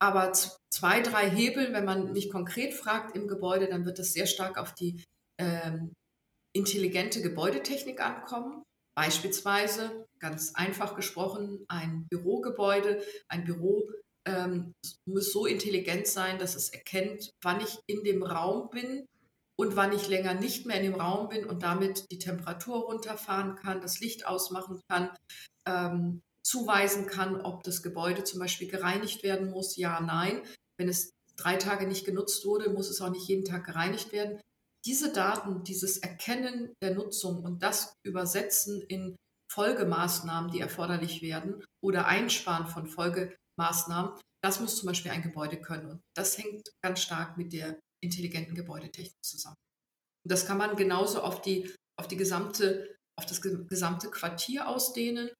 Aber 0.00 0.32
zwei, 0.32 1.00
drei 1.02 1.28
Hebel, 1.28 1.72
wenn 1.72 1.84
man 1.84 2.12
mich 2.12 2.30
konkret 2.30 2.72
fragt 2.74 3.14
im 3.14 3.28
Gebäude, 3.28 3.68
dann 3.68 3.84
wird 3.84 3.98
es 3.98 4.12
sehr 4.12 4.26
stark 4.26 4.56
auf 4.56 4.74
die 4.74 5.04
ähm, 5.38 5.92
intelligente 6.54 7.20
Gebäudetechnik 7.20 8.00
ankommen. 8.00 8.62
Beispielsweise, 8.96 10.06
ganz 10.18 10.54
einfach 10.54 10.96
gesprochen, 10.96 11.64
ein 11.68 12.06
Bürogebäude, 12.08 13.02
ein 13.28 13.44
Büro 13.44 13.88
ähm, 14.26 14.72
muss 15.06 15.32
so 15.32 15.46
intelligent 15.46 16.06
sein, 16.06 16.38
dass 16.38 16.54
es 16.54 16.70
erkennt, 16.70 17.30
wann 17.42 17.60
ich 17.60 17.78
in 17.86 18.02
dem 18.04 18.22
Raum 18.22 18.70
bin 18.70 19.06
und 19.58 19.76
wann 19.76 19.92
ich 19.92 20.08
länger 20.08 20.34
nicht 20.34 20.66
mehr 20.66 20.76
in 20.76 20.92
dem 20.92 21.00
Raum 21.00 21.28
bin 21.28 21.44
und 21.44 21.62
damit 21.62 22.10
die 22.10 22.18
Temperatur 22.18 22.84
runterfahren 22.84 23.56
kann, 23.56 23.80
das 23.80 24.00
Licht 24.00 24.26
ausmachen 24.26 24.80
kann, 24.88 25.10
ähm, 25.66 26.22
zuweisen 26.42 27.06
kann, 27.06 27.40
ob 27.40 27.62
das 27.62 27.82
Gebäude 27.82 28.24
zum 28.24 28.40
Beispiel 28.40 28.68
gereinigt 28.68 29.22
werden 29.22 29.50
muss, 29.50 29.76
ja, 29.76 30.00
nein. 30.00 30.42
Wenn 30.78 30.88
es 30.88 31.10
drei 31.36 31.56
Tage 31.56 31.86
nicht 31.86 32.04
genutzt 32.04 32.44
wurde, 32.44 32.70
muss 32.70 32.88
es 32.88 33.00
auch 33.00 33.10
nicht 33.10 33.28
jeden 33.28 33.44
Tag 33.44 33.64
gereinigt 33.64 34.12
werden. 34.12 34.40
Diese 34.86 35.12
Daten, 35.12 35.62
dieses 35.64 35.98
Erkennen 35.98 36.72
der 36.82 36.94
Nutzung 36.94 37.44
und 37.44 37.62
das 37.62 37.92
Übersetzen 38.04 38.80
in 38.82 39.16
Folgemaßnahmen, 39.52 40.50
die 40.50 40.60
erforderlich 40.60 41.22
werden 41.22 41.62
oder 41.82 42.06
Einsparen 42.06 42.66
von 42.66 42.86
Folge 42.86 43.36
Maßnahmen. 43.58 44.18
Das 44.42 44.60
muss 44.60 44.76
zum 44.76 44.86
Beispiel 44.86 45.10
ein 45.10 45.22
Gebäude 45.22 45.60
können. 45.60 45.90
Und 45.90 46.00
das 46.16 46.38
hängt 46.38 46.70
ganz 46.82 47.02
stark 47.02 47.36
mit 47.36 47.52
der 47.52 47.78
intelligenten 48.02 48.54
Gebäudetechnik 48.54 49.22
zusammen. 49.22 49.56
Und 50.24 50.32
das 50.32 50.46
kann 50.46 50.56
man 50.56 50.76
genauso 50.76 51.20
auf 51.20 51.42
die, 51.42 51.74
auf 51.98 52.08
die 52.08 52.16
gesamte, 52.16 52.96
auf 53.18 53.26
das 53.26 53.42
gesamte 53.42 54.10
Quartier 54.10 54.68
ausdehnen. 54.68 55.30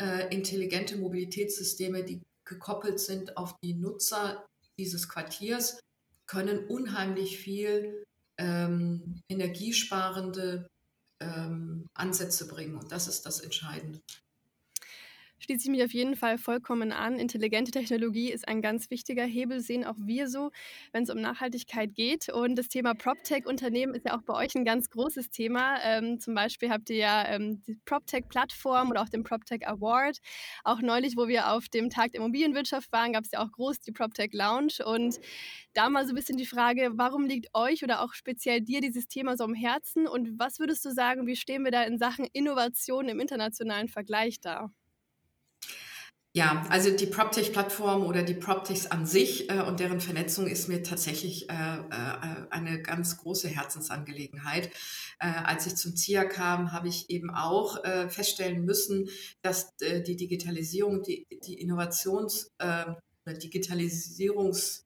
Äh, 0.00 0.34
intelligente 0.34 0.96
Mobilitätssysteme, 0.96 2.02
die 2.02 2.22
gekoppelt 2.48 3.00
sind 3.00 3.36
auf 3.36 3.54
die 3.62 3.74
Nutzer 3.74 4.46
dieses 4.78 5.10
Quartiers, 5.10 5.78
können 6.26 6.66
unheimlich 6.68 7.38
viel 7.38 8.02
ähm, 8.38 9.20
energiesparende 9.30 10.66
ähm, 11.20 11.86
Ansätze 11.92 12.48
bringen. 12.48 12.76
Und 12.76 12.90
das 12.90 13.08
ist 13.08 13.26
das 13.26 13.40
Entscheidende 13.40 14.00
schließe 15.50 15.64
ich 15.64 15.70
mich 15.70 15.82
auf 15.82 15.92
jeden 15.92 16.14
Fall 16.14 16.38
vollkommen 16.38 16.92
an. 16.92 17.18
Intelligente 17.18 17.72
Technologie 17.72 18.30
ist 18.30 18.46
ein 18.46 18.62
ganz 18.62 18.88
wichtiger 18.88 19.24
Hebel, 19.24 19.58
sehen 19.58 19.84
auch 19.84 19.96
wir 19.98 20.28
so, 20.28 20.52
wenn 20.92 21.02
es 21.02 21.10
um 21.10 21.20
Nachhaltigkeit 21.20 21.92
geht. 21.92 22.28
Und 22.28 22.54
das 22.54 22.68
Thema 22.68 22.94
PropTech-Unternehmen 22.94 23.94
ist 23.94 24.06
ja 24.06 24.16
auch 24.16 24.22
bei 24.22 24.34
euch 24.34 24.54
ein 24.54 24.64
ganz 24.64 24.90
großes 24.90 25.30
Thema. 25.30 25.78
Ähm, 25.82 26.20
zum 26.20 26.36
Beispiel 26.36 26.70
habt 26.70 26.88
ihr 26.90 26.98
ja 26.98 27.26
ähm, 27.26 27.64
die 27.66 27.74
PropTech-Plattform 27.84 28.90
oder 28.90 29.02
auch 29.02 29.08
den 29.08 29.24
PropTech 29.24 29.66
Award. 29.66 30.18
Auch 30.62 30.82
neulich, 30.82 31.16
wo 31.16 31.26
wir 31.26 31.50
auf 31.50 31.68
dem 31.68 31.90
Tag 31.90 32.12
der 32.12 32.20
Immobilienwirtschaft 32.20 32.92
waren, 32.92 33.12
gab 33.12 33.24
es 33.24 33.32
ja 33.32 33.40
auch 33.40 33.50
groß 33.50 33.80
die 33.80 33.90
PropTech 33.90 34.32
Lounge. 34.32 34.74
Und 34.84 35.18
da 35.74 35.90
mal 35.90 36.04
so 36.06 36.12
ein 36.12 36.14
bisschen 36.14 36.36
die 36.36 36.46
Frage, 36.46 36.92
warum 36.94 37.24
liegt 37.26 37.48
euch 37.54 37.82
oder 37.82 38.02
auch 38.02 38.14
speziell 38.14 38.60
dir 38.60 38.80
dieses 38.80 39.08
Thema 39.08 39.36
so 39.36 39.42
am 39.42 39.54
Herzen? 39.54 40.06
Und 40.06 40.38
was 40.38 40.60
würdest 40.60 40.84
du 40.84 40.92
sagen, 40.92 41.26
wie 41.26 41.34
stehen 41.34 41.64
wir 41.64 41.72
da 41.72 41.82
in 41.82 41.98
Sachen 41.98 42.28
Innovation 42.32 43.08
im 43.08 43.18
internationalen 43.18 43.88
Vergleich 43.88 44.40
da? 44.40 44.70
Ja, 46.32 46.64
also 46.68 46.96
die 46.96 47.06
PropTech-Plattform 47.06 48.04
oder 48.04 48.22
die 48.22 48.34
PropTechs 48.34 48.86
an 48.86 49.04
sich 49.04 49.50
äh, 49.50 49.62
und 49.62 49.80
deren 49.80 50.00
Vernetzung 50.00 50.46
ist 50.46 50.68
mir 50.68 50.84
tatsächlich 50.84 51.50
äh, 51.50 51.52
äh, 51.52 52.46
eine 52.50 52.80
ganz 52.82 53.16
große 53.18 53.48
Herzensangelegenheit. 53.48 54.70
Äh, 55.18 55.26
als 55.26 55.66
ich 55.66 55.74
zum 55.74 55.96
ZIA 55.96 56.24
kam, 56.24 56.70
habe 56.70 56.86
ich 56.86 57.10
eben 57.10 57.30
auch 57.30 57.82
äh, 57.82 58.08
feststellen 58.08 58.64
müssen, 58.64 59.08
dass 59.42 59.72
äh, 59.80 60.02
die 60.02 60.14
Digitalisierung, 60.14 61.02
die, 61.02 61.26
die 61.44 61.60
Innovations- 61.60 62.50
äh, 62.58 62.84
Digitalisierungs- 63.26 64.84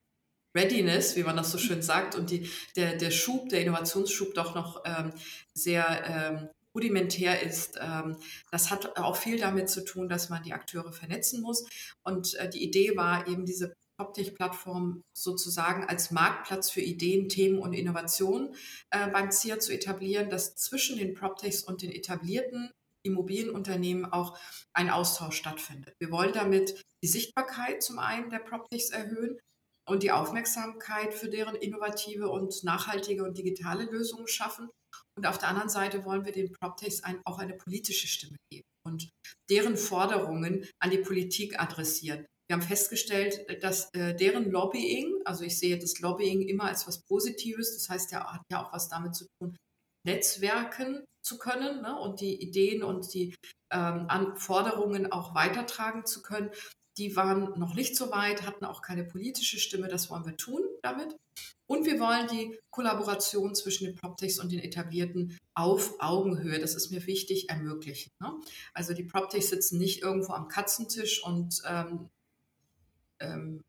Readiness, 0.55 1.17
wie 1.17 1.23
man 1.23 1.35
das 1.35 1.51
so 1.51 1.57
schön 1.57 1.81
sagt, 1.81 2.15
und 2.15 2.31
die, 2.31 2.49
der, 2.77 2.95
der 2.95 3.11
Schub, 3.11 3.49
der 3.49 3.61
Innovationsschub 3.61 4.33
doch 4.33 4.55
noch 4.55 4.83
ähm, 4.85 5.11
sehr 5.53 5.85
ähm, 6.07 6.49
rudimentär 6.75 7.41
ist. 7.41 7.79
Ähm, 7.81 8.17
das 8.51 8.69
hat 8.69 8.97
auch 8.97 9.15
viel 9.15 9.39
damit 9.39 9.69
zu 9.69 9.83
tun, 9.83 10.09
dass 10.09 10.29
man 10.29 10.43
die 10.43 10.53
Akteure 10.53 10.91
vernetzen 10.91 11.41
muss. 11.41 11.65
Und 12.03 12.35
äh, 12.35 12.49
die 12.49 12.63
Idee 12.63 12.95
war 12.95 13.27
eben 13.27 13.45
diese 13.45 13.73
PropTech-Plattform 13.97 15.01
sozusagen 15.13 15.85
als 15.85 16.11
Marktplatz 16.11 16.69
für 16.69 16.81
Ideen, 16.81 17.29
Themen 17.29 17.59
und 17.59 17.73
Innovationen 17.73 18.53
äh, 18.91 19.07
beim 19.07 19.31
ZIA 19.31 19.59
zu 19.59 19.73
etablieren, 19.73 20.29
dass 20.29 20.55
zwischen 20.55 20.97
den 20.97 21.13
PropTechs 21.13 21.63
und 21.63 21.81
den 21.81 21.91
etablierten 21.91 22.71
Immobilienunternehmen 23.03 24.05
auch 24.05 24.37
ein 24.73 24.89
Austausch 24.89 25.37
stattfindet. 25.37 25.95
Wir 25.99 26.11
wollen 26.11 26.33
damit 26.33 26.83
die 27.03 27.07
Sichtbarkeit 27.07 27.83
zum 27.83 27.99
einen 27.99 28.29
der 28.29 28.39
PropTechs 28.39 28.89
erhöhen 28.89 29.39
und 29.87 30.03
die 30.03 30.11
Aufmerksamkeit 30.11 31.13
für 31.13 31.29
deren 31.29 31.55
innovative 31.55 32.29
und 32.29 32.63
nachhaltige 32.63 33.23
und 33.23 33.37
digitale 33.37 33.85
Lösungen 33.85 34.27
schaffen 34.27 34.69
und 35.17 35.27
auf 35.27 35.37
der 35.37 35.49
anderen 35.49 35.69
Seite 35.69 36.03
wollen 36.05 36.25
wir 36.25 36.31
den 36.31 36.51
PropTechs 36.51 37.03
ein, 37.03 37.19
auch 37.25 37.39
eine 37.39 37.53
politische 37.53 38.07
Stimme 38.07 38.37
geben 38.51 38.67
und 38.85 39.09
deren 39.49 39.77
Forderungen 39.77 40.67
an 40.79 40.91
die 40.91 40.97
Politik 40.97 41.59
adressieren. 41.59 42.25
Wir 42.47 42.57
haben 42.57 42.61
festgestellt, 42.61 43.63
dass 43.63 43.91
äh, 43.93 44.15
deren 44.15 44.51
Lobbying, 44.51 45.15
also 45.25 45.43
ich 45.43 45.57
sehe 45.57 45.79
das 45.79 45.99
Lobbying 45.99 46.41
immer 46.41 46.65
als 46.65 46.87
was 46.87 47.01
Positives, 47.01 47.73
das 47.73 47.89
heißt, 47.89 48.11
ja 48.11 48.33
hat 48.33 48.41
ja 48.51 48.63
auch 48.63 48.71
was 48.71 48.87
damit 48.87 49.15
zu 49.15 49.25
tun, 49.39 49.55
netzwerken 50.05 51.03
zu 51.23 51.39
können 51.39 51.81
ne, 51.81 51.99
und 51.99 52.21
die 52.21 52.39
Ideen 52.39 52.83
und 52.83 53.11
die 53.13 53.33
ähm, 53.73 54.05
Anforderungen 54.07 55.11
auch 55.11 55.33
weitertragen 55.33 56.05
zu 56.05 56.21
können. 56.21 56.51
Die 56.97 57.15
waren 57.15 57.59
noch 57.59 57.73
nicht 57.73 57.95
so 57.97 58.11
weit, 58.11 58.43
hatten 58.43 58.63
auch 58.63 58.81
keine 58.83 59.03
politische 59.03 59.59
Stimme. 59.59 59.87
Das 59.87 60.09
wollen 60.11 60.25
wir 60.25 60.37
tun 60.37 60.61
damit. 60.83 61.15
Und 61.67 61.85
wir 61.85 61.99
wollen 61.99 62.27
die 62.27 62.57
Kollaboration 62.69 63.55
zwischen 63.55 63.85
den 63.85 63.95
PropTechs 63.95 64.39
und 64.39 64.51
den 64.51 64.59
etablierten 64.59 65.37
auf 65.55 65.95
Augenhöhe, 65.99 66.59
das 66.59 66.75
ist 66.75 66.91
mir 66.91 67.05
wichtig, 67.07 67.49
ermöglichen. 67.49 68.11
Ne? 68.19 68.33
Also 68.73 68.93
die 68.93 69.03
PropTechs 69.03 69.49
sitzen 69.49 69.79
nicht 69.79 70.03
irgendwo 70.03 70.33
am 70.33 70.47
Katzentisch 70.47 71.23
und 71.23 71.61
ähm, 71.67 72.09
ähm, 73.19 73.63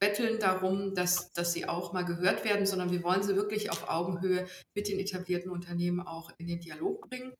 betteln 0.00 0.38
darum, 0.38 0.94
dass, 0.94 1.32
dass 1.32 1.52
sie 1.52 1.68
auch 1.68 1.92
mal 1.92 2.04
gehört 2.04 2.44
werden, 2.44 2.66
sondern 2.66 2.90
wir 2.90 3.02
wollen 3.02 3.22
sie 3.22 3.36
wirklich 3.36 3.70
auf 3.70 3.88
Augenhöhe 3.88 4.46
mit 4.74 4.88
den 4.88 4.98
etablierten 4.98 5.50
Unternehmen 5.50 6.00
auch 6.00 6.30
in 6.38 6.46
den 6.46 6.60
Dialog 6.60 7.08
bringen. 7.08 7.32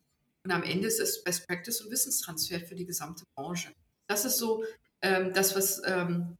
Und 0.44 0.50
am 0.50 0.62
Ende 0.62 0.88
ist 0.88 1.00
es 1.00 1.22
Best 1.22 1.46
Practice 1.46 1.80
und 1.82 1.90
Wissenstransfer 1.90 2.60
für 2.60 2.74
die 2.74 2.86
gesamte 2.86 3.24
Branche. 3.34 3.72
Das 4.06 4.24
ist 4.24 4.38
so 4.38 4.64
ähm, 5.02 5.32
das, 5.34 5.54
was 5.54 5.82
ähm, 5.84 6.36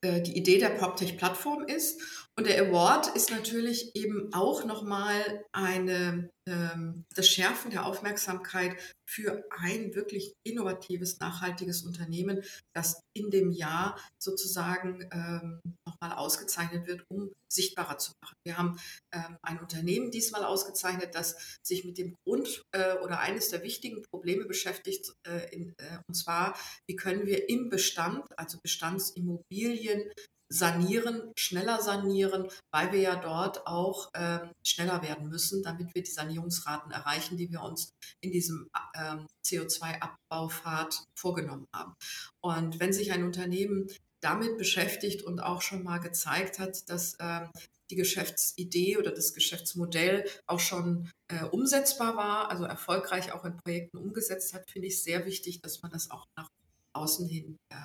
äh, 0.00 0.22
die 0.22 0.36
Idee 0.36 0.58
der 0.58 0.70
PropTech-Plattform 0.70 1.64
ist. 1.66 2.23
Und 2.36 2.48
der 2.48 2.60
Award 2.66 3.14
ist 3.14 3.30
natürlich 3.30 3.94
eben 3.94 4.32
auch 4.34 4.64
nochmal 4.64 5.44
eine, 5.52 6.30
ähm, 6.48 7.04
das 7.14 7.28
Schärfen 7.28 7.70
der 7.70 7.86
Aufmerksamkeit 7.86 8.76
für 9.08 9.44
ein 9.50 9.94
wirklich 9.94 10.34
innovatives, 10.44 11.20
nachhaltiges 11.20 11.84
Unternehmen, 11.84 12.42
das 12.74 13.00
in 13.16 13.30
dem 13.30 13.52
Jahr 13.52 13.96
sozusagen 14.18 15.08
ähm, 15.12 15.60
nochmal 15.86 16.16
ausgezeichnet 16.16 16.88
wird, 16.88 17.04
um 17.08 17.30
sichtbarer 17.48 17.98
zu 17.98 18.12
machen. 18.20 18.34
Wir 18.44 18.58
haben 18.58 18.80
ähm, 19.12 19.36
ein 19.42 19.60
Unternehmen 19.60 20.10
diesmal 20.10 20.44
ausgezeichnet, 20.44 21.14
das 21.14 21.58
sich 21.62 21.84
mit 21.84 21.98
dem 21.98 22.16
Grund 22.24 22.64
äh, 22.72 22.94
oder 22.96 23.20
eines 23.20 23.50
der 23.50 23.62
wichtigen 23.62 24.02
Probleme 24.02 24.44
beschäftigt, 24.44 25.12
äh, 25.24 25.54
in, 25.54 25.72
äh, 25.78 25.98
und 26.08 26.14
zwar, 26.14 26.58
wie 26.88 26.96
können 26.96 27.26
wir 27.26 27.48
im 27.48 27.68
Bestand, 27.68 28.26
also 28.36 28.58
Bestandsimmobilien, 28.60 30.10
sanieren, 30.48 31.32
schneller 31.36 31.80
sanieren, 31.80 32.48
weil 32.70 32.92
wir 32.92 33.00
ja 33.00 33.16
dort 33.16 33.66
auch 33.66 34.10
ähm, 34.14 34.50
schneller 34.64 35.02
werden 35.02 35.28
müssen, 35.28 35.62
damit 35.62 35.94
wir 35.94 36.02
die 36.02 36.10
Sanierungsraten 36.10 36.92
erreichen, 36.92 37.36
die 37.36 37.50
wir 37.50 37.62
uns 37.62 37.92
in 38.20 38.30
diesem 38.30 38.68
ähm, 38.94 39.26
CO2-Abbaufahrt 39.44 41.04
vorgenommen 41.14 41.66
haben. 41.74 41.94
Und 42.40 42.80
wenn 42.80 42.92
sich 42.92 43.12
ein 43.12 43.24
Unternehmen 43.24 43.88
damit 44.20 44.56
beschäftigt 44.56 45.22
und 45.22 45.40
auch 45.40 45.60
schon 45.60 45.82
mal 45.82 45.98
gezeigt 45.98 46.58
hat, 46.58 46.88
dass 46.88 47.16
ähm, 47.20 47.50
die 47.90 47.96
Geschäftsidee 47.96 48.96
oder 48.96 49.10
das 49.10 49.34
Geschäftsmodell 49.34 50.26
auch 50.46 50.60
schon 50.60 51.10
äh, 51.28 51.44
umsetzbar 51.44 52.16
war, 52.16 52.50
also 52.50 52.64
erfolgreich 52.64 53.32
auch 53.32 53.44
in 53.44 53.56
Projekten 53.58 53.98
umgesetzt 53.98 54.54
hat, 54.54 54.70
finde 54.70 54.88
ich 54.88 55.02
sehr 55.02 55.26
wichtig, 55.26 55.60
dass 55.60 55.82
man 55.82 55.90
das 55.90 56.10
auch 56.10 56.26
nach 56.36 56.48
außen 56.94 57.28
hin 57.28 57.58
äh, 57.70 57.76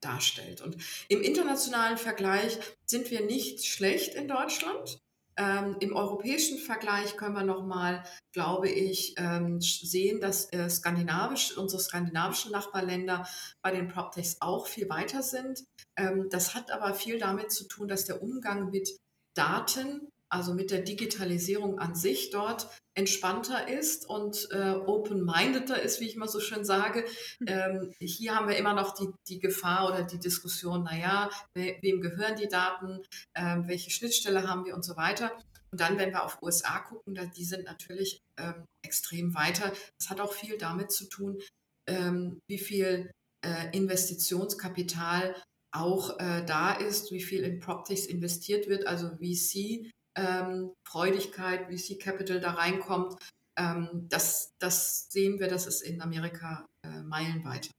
darstellt. 0.00 0.60
Und 0.60 0.76
im 1.08 1.22
internationalen 1.22 1.98
Vergleich 1.98 2.58
sind 2.86 3.10
wir 3.10 3.24
nicht 3.24 3.64
schlecht 3.66 4.14
in 4.14 4.28
Deutschland. 4.28 5.00
Ähm, 5.36 5.76
Im 5.78 5.94
europäischen 5.94 6.58
Vergleich 6.58 7.16
können 7.16 7.34
wir 7.34 7.44
nochmal, 7.44 8.02
glaube 8.32 8.68
ich, 8.68 9.14
ähm, 9.18 9.60
sehen, 9.60 10.20
dass 10.20 10.52
äh, 10.52 10.68
skandinavisch, 10.68 11.56
unsere 11.56 11.80
skandinavischen 11.80 12.50
Nachbarländer 12.50 13.24
bei 13.62 13.70
den 13.70 13.86
PropTechs 13.86 14.38
auch 14.40 14.66
viel 14.66 14.88
weiter 14.88 15.22
sind. 15.22 15.64
Ähm, 15.96 16.26
das 16.28 16.56
hat 16.56 16.72
aber 16.72 16.92
viel 16.92 17.20
damit 17.20 17.52
zu 17.52 17.68
tun, 17.68 17.86
dass 17.86 18.04
der 18.04 18.20
Umgang 18.20 18.70
mit 18.70 18.98
Daten 19.34 20.08
also 20.28 20.54
mit 20.54 20.70
der 20.70 20.82
Digitalisierung 20.82 21.78
an 21.78 21.94
sich 21.94 22.30
dort 22.30 22.68
entspannter 22.98 23.68
ist 23.68 24.08
und 24.08 24.48
äh, 24.50 24.72
open-mindeder 24.72 25.80
ist, 25.80 26.00
wie 26.00 26.08
ich 26.08 26.16
mal 26.16 26.28
so 26.28 26.40
schön 26.40 26.64
sage. 26.64 27.04
Hm. 27.38 27.46
Ähm, 27.46 27.94
hier 28.00 28.34
haben 28.34 28.48
wir 28.48 28.56
immer 28.56 28.74
noch 28.74 28.92
die, 28.94 29.08
die 29.28 29.38
Gefahr 29.38 29.88
oder 29.88 30.02
die 30.02 30.18
Diskussion, 30.18 30.82
naja, 30.82 31.30
we 31.54 31.76
wem 31.80 32.00
gehören 32.00 32.34
die 32.34 32.48
Daten, 32.48 33.00
ähm, 33.36 33.68
welche 33.68 33.90
Schnittstelle 33.90 34.48
haben 34.48 34.64
wir 34.64 34.74
und 34.74 34.84
so 34.84 34.96
weiter. 34.96 35.30
Und 35.70 35.80
dann, 35.80 35.96
wenn 35.96 36.10
wir 36.10 36.24
auf 36.24 36.42
USA 36.42 36.80
gucken, 36.80 37.14
da, 37.14 37.24
die 37.24 37.44
sind 37.44 37.64
natürlich 37.64 38.20
ähm, 38.36 38.64
extrem 38.82 39.34
weiter. 39.34 39.72
Das 39.98 40.10
hat 40.10 40.20
auch 40.20 40.32
viel 40.32 40.58
damit 40.58 40.90
zu 40.90 41.08
tun, 41.08 41.38
ähm, 41.86 42.40
wie 42.48 42.58
viel 42.58 43.12
äh, 43.44 43.76
Investitionskapital 43.76 45.36
auch 45.70 46.18
äh, 46.18 46.44
da 46.44 46.72
ist, 46.72 47.12
wie 47.12 47.22
viel 47.22 47.42
in 47.44 47.60
PropTechs 47.60 48.06
investiert 48.06 48.68
wird, 48.68 48.86
also 48.86 49.10
VC 49.18 49.88
ähm, 50.18 50.72
Freudigkeit, 50.84 51.66
VC 51.70 52.00
Capital 52.00 52.40
da 52.40 52.50
reinkommt. 52.50 53.14
Ähm, 53.56 54.06
das, 54.08 54.54
das 54.58 55.08
sehen 55.10 55.38
wir, 55.38 55.48
das 55.48 55.66
ist 55.66 55.82
in 55.82 56.02
Amerika 56.02 56.66
äh, 56.82 57.02
meilenweit. 57.02 57.70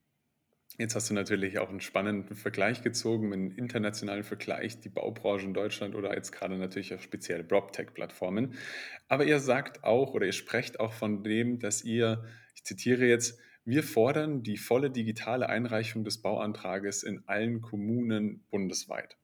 Jetzt 0.77 0.95
hast 0.95 1.09
du 1.09 1.13
natürlich 1.13 1.59
auch 1.59 1.67
einen 1.67 1.81
spannenden 1.81 2.37
Vergleich 2.37 2.81
gezogen, 2.81 3.33
einen 3.33 3.51
internationalen 3.51 4.23
Vergleich, 4.23 4.79
die 4.79 4.87
Baubranche 4.87 5.45
in 5.45 5.53
Deutschland 5.53 5.93
oder 5.93 6.15
jetzt 6.15 6.31
gerade 6.31 6.57
natürlich 6.57 6.93
auch 6.93 7.01
speziell 7.01 7.43
PropTech-Plattformen. 7.43 8.53
Aber 9.09 9.25
ihr 9.25 9.41
sagt 9.41 9.83
auch 9.83 10.13
oder 10.13 10.25
ihr 10.25 10.31
sprecht 10.31 10.79
auch 10.79 10.93
von 10.93 11.21
dem, 11.21 11.59
dass 11.59 11.83
ihr, 11.83 12.23
ich 12.55 12.63
zitiere 12.63 13.05
jetzt, 13.05 13.37
wir 13.65 13.83
fordern 13.83 14.41
die 14.41 14.55
volle 14.55 14.89
digitale 14.89 15.49
Einreichung 15.49 16.05
des 16.05 16.21
Bauantrages 16.21 17.03
in 17.03 17.27
allen 17.27 17.59
Kommunen 17.59 18.45
bundesweit. 18.49 19.17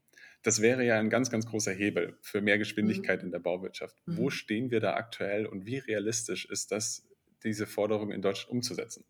Das 0.45 0.61
wäre 0.61 0.85
ja 0.85 0.99
ein 0.99 1.09
ganz, 1.09 1.31
ganz 1.31 1.47
großer 1.47 1.71
Hebel 1.73 2.19
für 2.21 2.39
mehr 2.39 2.59
Geschwindigkeit 2.59 3.21
mhm. 3.21 3.25
in 3.25 3.31
der 3.31 3.39
Bauwirtschaft. 3.39 3.97
Mhm. 4.05 4.17
Wo 4.17 4.29
stehen 4.29 4.69
wir 4.69 4.79
da 4.79 4.93
aktuell 4.93 5.47
und 5.47 5.65
wie 5.65 5.79
realistisch 5.79 6.45
ist 6.45 6.71
das, 6.71 7.03
diese 7.43 7.65
Forderung 7.65 8.11
in 8.11 8.21
Deutschland 8.21 8.51
umzusetzen? 8.51 9.05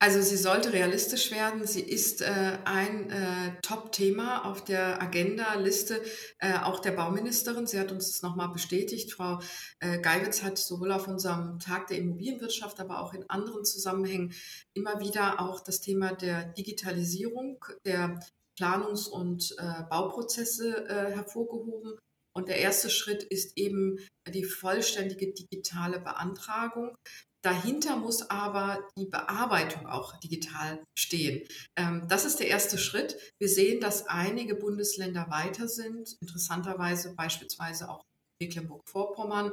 Also 0.00 0.20
sie 0.20 0.36
sollte 0.36 0.72
realistisch 0.72 1.30
werden. 1.30 1.64
Sie 1.64 1.80
ist 1.80 2.22
äh, 2.22 2.58
ein 2.64 3.08
äh, 3.08 3.60
Top-Thema 3.62 4.44
auf 4.44 4.64
der 4.64 5.00
Agenda-Liste 5.00 6.02
äh, 6.40 6.58
auch 6.58 6.80
der 6.80 6.90
Bauministerin. 6.90 7.68
Sie 7.68 7.78
hat 7.78 7.92
uns 7.92 8.10
das 8.10 8.22
nochmal 8.22 8.48
bestätigt. 8.48 9.12
Frau 9.12 9.38
äh, 9.78 10.00
Geiwitz 10.00 10.42
hat 10.42 10.58
sowohl 10.58 10.90
auf 10.90 11.06
unserem 11.06 11.60
Tag 11.60 11.86
der 11.86 11.98
Immobilienwirtschaft, 11.98 12.80
aber 12.80 13.00
auch 13.00 13.14
in 13.14 13.30
anderen 13.30 13.64
Zusammenhängen 13.64 14.34
immer 14.74 14.98
wieder 14.98 15.40
auch 15.40 15.60
das 15.60 15.80
Thema 15.80 16.12
der 16.12 16.46
Digitalisierung, 16.46 17.64
der 17.84 18.18
Planungs- 18.58 19.08
und 19.08 19.54
äh, 19.58 19.82
Bauprozesse 19.90 20.86
äh, 20.88 21.14
hervorgehoben. 21.14 21.98
Und 22.34 22.48
der 22.48 22.58
erste 22.58 22.90
Schritt 22.90 23.22
ist 23.22 23.56
eben 23.56 23.98
die 24.28 24.44
vollständige 24.44 25.32
digitale 25.32 26.00
Beantragung. 26.00 26.94
Dahinter 27.42 27.96
muss 27.96 28.28
aber 28.28 28.86
die 28.98 29.06
Bearbeitung 29.06 29.86
auch 29.86 30.18
digital 30.18 30.82
stehen. 30.98 31.46
Ähm, 31.76 32.06
das 32.08 32.24
ist 32.24 32.40
der 32.40 32.48
erste 32.48 32.76
Schritt. 32.76 33.16
Wir 33.38 33.48
sehen, 33.48 33.80
dass 33.80 34.06
einige 34.08 34.56
Bundesländer 34.56 35.30
weiter 35.30 35.68
sind, 35.68 36.16
interessanterweise 36.20 37.14
beispielsweise 37.14 37.88
auch 37.88 38.02
Mecklenburg-Vorpommern 38.42 39.52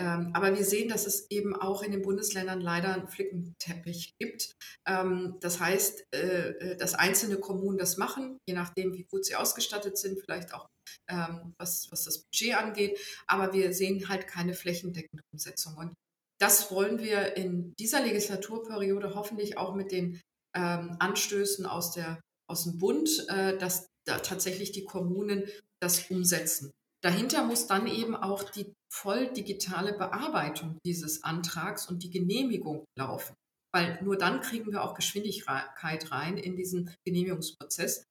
ähm, 0.00 0.30
aber 0.32 0.56
wir 0.56 0.64
sehen, 0.64 0.88
dass 0.88 1.06
es 1.06 1.30
eben 1.30 1.54
auch 1.54 1.82
in 1.82 1.92
den 1.92 2.00
Bundesländern 2.00 2.62
leider 2.62 2.94
einen 2.94 3.06
Flickenteppich 3.06 4.14
gibt. 4.18 4.52
Ähm, 4.88 5.36
das 5.40 5.60
heißt, 5.60 6.04
äh, 6.14 6.48
äh, 6.48 6.76
dass 6.78 6.94
einzelne 6.94 7.36
Kommunen 7.36 7.76
das 7.76 7.98
machen, 7.98 8.38
je 8.48 8.54
nachdem, 8.54 8.94
wie 8.94 9.04
gut 9.04 9.26
sie 9.26 9.36
ausgestattet 9.36 9.98
sind, 9.98 10.18
vielleicht 10.18 10.54
auch 10.54 10.68
ähm, 11.10 11.52
was, 11.58 11.88
was 11.90 12.04
das 12.04 12.22
Budget 12.22 12.54
angeht. 12.56 12.98
Aber 13.26 13.52
wir 13.52 13.74
sehen 13.74 14.08
halt 14.08 14.26
keine 14.26 14.54
flächendeckende 14.54 15.22
Umsetzung. 15.34 15.76
Und 15.76 15.92
das 16.40 16.72
wollen 16.72 17.00
wir 17.00 17.36
in 17.36 17.74
dieser 17.78 18.00
Legislaturperiode 18.02 19.14
hoffentlich 19.14 19.58
auch 19.58 19.74
mit 19.74 19.92
den 19.92 20.20
Anstößen 20.52 21.64
aus, 21.64 21.92
der, 21.92 22.20
aus 22.50 22.64
dem 22.64 22.78
Bund, 22.78 23.24
äh, 23.28 23.56
dass 23.56 23.86
da 24.04 24.18
tatsächlich 24.18 24.72
die 24.72 24.82
Kommunen 24.82 25.44
das 25.80 26.10
umsetzen. 26.10 26.72
Dahinter 27.02 27.44
muss 27.44 27.66
dann 27.66 27.86
eben 27.86 28.14
auch 28.14 28.42
die 28.42 28.72
voll 28.92 29.32
digitale 29.32 29.94
Bearbeitung 29.94 30.78
dieses 30.84 31.24
Antrags 31.24 31.88
und 31.88 32.02
die 32.02 32.10
Genehmigung 32.10 32.84
laufen. 32.98 33.34
Weil 33.72 34.02
nur 34.02 34.16
dann 34.16 34.40
kriegen 34.40 34.70
wir 34.72 34.82
auch 34.82 34.94
Geschwindigkeit 34.94 36.10
rein 36.10 36.36
in 36.36 36.56
diesen 36.56 36.94
Genehmigungsprozess. 37.06 38.04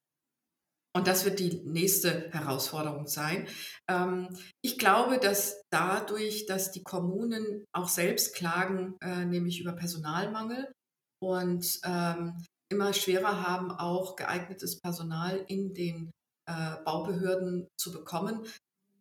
Und 0.95 1.05
das 1.05 1.23
wird 1.23 1.39
die 1.39 1.61
nächste 1.65 2.31
Herausforderung 2.31 3.07
sein. 3.07 3.47
Ähm, 3.87 4.35
ich 4.63 4.79
glaube, 4.79 5.19
dass 5.19 5.61
dadurch, 5.71 6.47
dass 6.47 6.71
die 6.71 6.81
Kommunen 6.81 7.65
auch 7.75 7.89
selbst 7.89 8.33
klagen, 8.33 8.97
äh, 9.01 9.25
nämlich 9.25 9.59
über 9.59 9.73
Personalmangel 9.73 10.71
und 11.21 11.79
ähm, 11.83 12.43
immer 12.71 12.93
schwerer 12.93 13.47
haben, 13.47 13.71
auch 13.71 14.15
geeignetes 14.15 14.79
Personal 14.79 15.43
in 15.47 15.73
den 15.73 16.11
äh, 16.47 16.77
Baubehörden 16.83 17.67
zu 17.79 17.91
bekommen, 17.91 18.45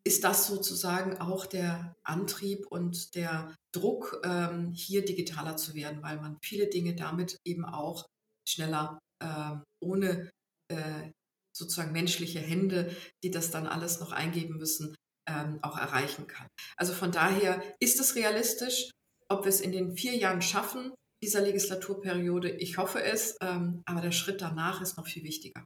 ist 0.05 0.25
das 0.25 0.47
sozusagen 0.47 1.19
auch 1.19 1.47
der 1.47 1.97
Antrieb 2.03 2.67
und 2.67 3.15
der 3.15 3.55
Druck, 3.73 4.21
ähm, 4.25 4.73
hier 4.73 5.05
digitaler 5.05 5.57
zu 5.57 5.75
werden, 5.75 6.03
weil 6.03 6.21
man 6.21 6.39
viele 6.43 6.69
Dinge 6.69 6.95
damit 6.95 7.39
eben 7.45 7.65
auch 7.65 8.07
schneller 8.47 8.99
äh, 9.21 9.57
ohne 9.81 10.31
äh, 10.69 11.11
sozusagen 11.53 11.93
menschliche 11.93 12.41
Hände, 12.41 12.95
die 13.23 13.31
das 13.31 13.51
dann 13.51 13.67
alles 13.67 14.01
noch 14.01 14.13
eingeben 14.13 14.57
müssen, 14.57 14.95
ähm, 15.29 15.59
auch 15.63 15.77
erreichen 15.77 16.27
kann. 16.27 16.47
Also 16.77 16.93
von 16.93 17.13
daher 17.13 17.63
ist 17.81 18.01
es 18.01 18.15
realistisch, 18.15 18.91
ob 19.29 19.45
wir 19.45 19.51
es 19.51 19.61
in 19.61 19.73
den 19.73 19.97
vier 19.97 20.17
Jahren 20.17 20.41
schaffen, 20.41 20.93
dieser 21.23 21.41
Legislaturperiode. 21.41 22.51
Ich 22.51 22.79
hoffe 22.79 23.03
es, 23.03 23.37
ähm, 23.43 23.83
aber 23.85 24.01
der 24.01 24.13
Schritt 24.13 24.41
danach 24.41 24.81
ist 24.81 24.97
noch 24.97 25.07
viel 25.07 25.25
wichtiger 25.25 25.65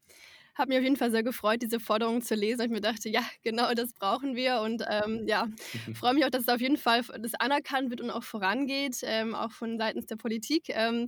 habe 0.54 0.68
mich 0.68 0.78
auf 0.78 0.84
jeden 0.84 0.96
Fall 0.96 1.10
sehr 1.10 1.22
gefreut, 1.22 1.62
diese 1.62 1.80
Forderung 1.80 2.22
zu 2.22 2.34
lesen. 2.34 2.60
Und 2.60 2.66
ich 2.66 2.72
mir 2.72 2.80
dachte, 2.80 3.08
ja, 3.08 3.22
genau 3.42 3.72
das 3.74 3.92
brauchen 3.94 4.36
wir. 4.36 4.60
Und 4.60 4.84
ähm, 4.88 5.24
ja, 5.26 5.46
freue 5.94 6.14
mich 6.14 6.24
auch, 6.24 6.30
dass 6.30 6.42
es 6.42 6.48
auf 6.48 6.60
jeden 6.60 6.76
Fall 6.76 7.02
das 7.20 7.34
anerkannt 7.34 7.90
wird 7.90 8.00
und 8.00 8.10
auch 8.10 8.24
vorangeht, 8.24 8.98
ähm, 9.02 9.34
auch 9.34 9.52
von 9.52 9.78
seitens 9.78 10.06
der 10.06 10.16
Politik. 10.16 10.64
Ähm, 10.68 11.06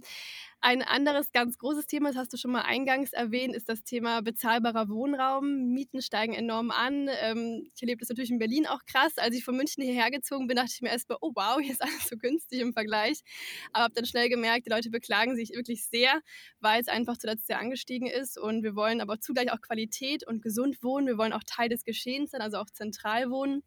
ein 0.64 0.80
anderes 0.80 1.30
ganz 1.30 1.58
großes 1.58 1.86
Thema, 1.86 2.08
das 2.08 2.16
hast 2.16 2.32
du 2.32 2.38
schon 2.38 2.50
mal 2.50 2.62
eingangs 2.62 3.12
erwähnt, 3.12 3.54
ist 3.54 3.68
das 3.68 3.84
Thema 3.84 4.22
bezahlbarer 4.22 4.88
Wohnraum. 4.88 5.74
Mieten 5.74 6.00
steigen 6.00 6.32
enorm 6.32 6.70
an. 6.70 7.06
Ähm, 7.20 7.68
ich 7.74 7.82
erlebe 7.82 8.00
das 8.00 8.08
natürlich 8.08 8.30
in 8.30 8.38
Berlin 8.38 8.66
auch 8.66 8.80
krass. 8.86 9.18
Als 9.18 9.36
ich 9.36 9.44
von 9.44 9.56
München 9.58 9.84
hierher 9.84 10.10
gezogen 10.10 10.46
bin, 10.46 10.56
dachte 10.56 10.70
ich 10.72 10.80
mir 10.80 10.88
erstmal, 10.88 11.18
oh 11.20 11.32
wow, 11.34 11.58
hier 11.62 11.72
ist 11.72 11.82
alles 11.82 12.08
so 12.08 12.16
günstig 12.16 12.60
im 12.60 12.72
Vergleich. 12.72 13.20
Aber 13.74 13.84
habe 13.84 13.94
dann 13.94 14.06
schnell 14.06 14.30
gemerkt, 14.30 14.64
die 14.64 14.70
Leute 14.70 14.88
beklagen 14.88 15.36
sich 15.36 15.50
wirklich 15.50 15.84
sehr, 15.84 16.22
weil 16.60 16.80
es 16.80 16.88
einfach 16.88 17.18
zuletzt 17.18 17.46
sehr 17.46 17.58
angestiegen 17.58 18.06
ist. 18.06 18.38
Und 18.38 18.62
wir 18.62 18.74
wollen 18.74 19.02
aber 19.02 19.20
zugleich 19.20 19.52
auch 19.52 19.60
Qualität 19.60 20.26
und 20.26 20.40
gesund 20.40 20.82
wohnen. 20.82 21.06
Wir 21.06 21.18
wollen 21.18 21.34
auch 21.34 21.44
Teil 21.46 21.68
des 21.68 21.84
Geschehens 21.84 22.30
sein, 22.30 22.40
also 22.40 22.56
auch 22.56 22.70
zentral 22.70 23.28
wohnen. 23.28 23.62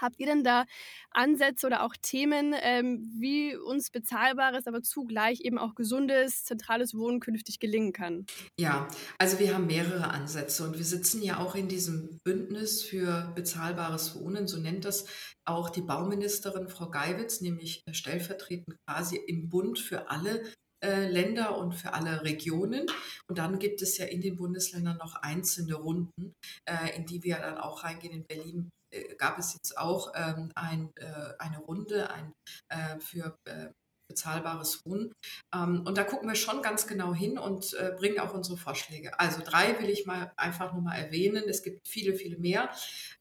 Habt 0.00 0.18
ihr 0.18 0.26
denn 0.26 0.44
da 0.44 0.64
Ansätze 1.10 1.66
oder 1.66 1.82
auch 1.82 1.94
Themen, 2.00 2.54
ähm, 2.60 3.10
wie 3.18 3.56
uns 3.56 3.90
bezahlbares, 3.90 4.66
aber 4.66 4.82
zugleich 4.82 5.40
eben 5.40 5.58
auch 5.58 5.74
gesundes, 5.74 6.44
zentrales 6.44 6.94
Wohnen 6.94 7.20
künftig 7.20 7.58
gelingen 7.58 7.92
kann? 7.92 8.26
Ja, 8.58 8.88
also 9.18 9.38
wir 9.38 9.54
haben 9.54 9.66
mehrere 9.66 10.10
Ansätze 10.10 10.64
und 10.64 10.76
wir 10.76 10.84
sitzen 10.84 11.22
ja 11.22 11.38
auch 11.38 11.54
in 11.54 11.68
diesem 11.68 12.18
Bündnis 12.24 12.82
für 12.82 13.32
bezahlbares 13.34 14.18
Wohnen, 14.20 14.46
so 14.46 14.58
nennt 14.58 14.84
das 14.84 15.06
auch 15.44 15.70
die 15.70 15.82
Bauministerin 15.82 16.68
Frau 16.68 16.90
Geiwitz, 16.90 17.40
nämlich 17.40 17.82
stellvertretend 17.92 18.76
quasi 18.86 19.16
im 19.16 19.48
Bund 19.48 19.78
für 19.78 20.10
alle 20.10 20.42
äh, 20.84 21.08
Länder 21.08 21.56
und 21.56 21.72
für 21.72 21.94
alle 21.94 22.22
Regionen. 22.22 22.86
Und 23.28 23.38
dann 23.38 23.58
gibt 23.58 23.80
es 23.80 23.96
ja 23.98 24.06
in 24.06 24.20
den 24.20 24.36
Bundesländern 24.36 24.98
noch 24.98 25.14
einzelne 25.16 25.74
Runden, 25.74 26.34
äh, 26.68 26.96
in 26.96 27.06
die 27.06 27.22
wir 27.22 27.38
dann 27.38 27.58
auch 27.58 27.82
reingehen. 27.84 28.12
In 28.12 28.26
Berlin 28.26 28.68
äh, 28.68 28.75
gab 29.18 29.38
es 29.38 29.54
jetzt 29.54 29.76
auch 29.78 30.12
ähm, 30.14 30.50
ein, 30.54 30.90
äh, 30.96 31.34
eine 31.38 31.58
Runde 31.58 32.10
ein, 32.10 32.32
äh, 32.68 32.98
für 33.00 33.36
äh, 33.44 33.68
bezahlbares 34.08 34.84
Wohnen. 34.84 35.12
Ähm, 35.54 35.82
und 35.86 35.98
da 35.98 36.04
gucken 36.04 36.28
wir 36.28 36.36
schon 36.36 36.62
ganz 36.62 36.86
genau 36.86 37.14
hin 37.14 37.38
und 37.38 37.74
äh, 37.74 37.92
bringen 37.96 38.20
auch 38.20 38.34
unsere 38.34 38.56
Vorschläge. 38.56 39.18
Also 39.18 39.42
drei 39.42 39.78
will 39.80 39.88
ich 39.88 40.06
mal 40.06 40.32
einfach 40.36 40.72
nur 40.72 40.82
mal 40.82 40.96
erwähnen. 40.96 41.44
Es 41.48 41.62
gibt 41.62 41.88
viele, 41.88 42.14
viele 42.14 42.38
mehr. 42.38 42.70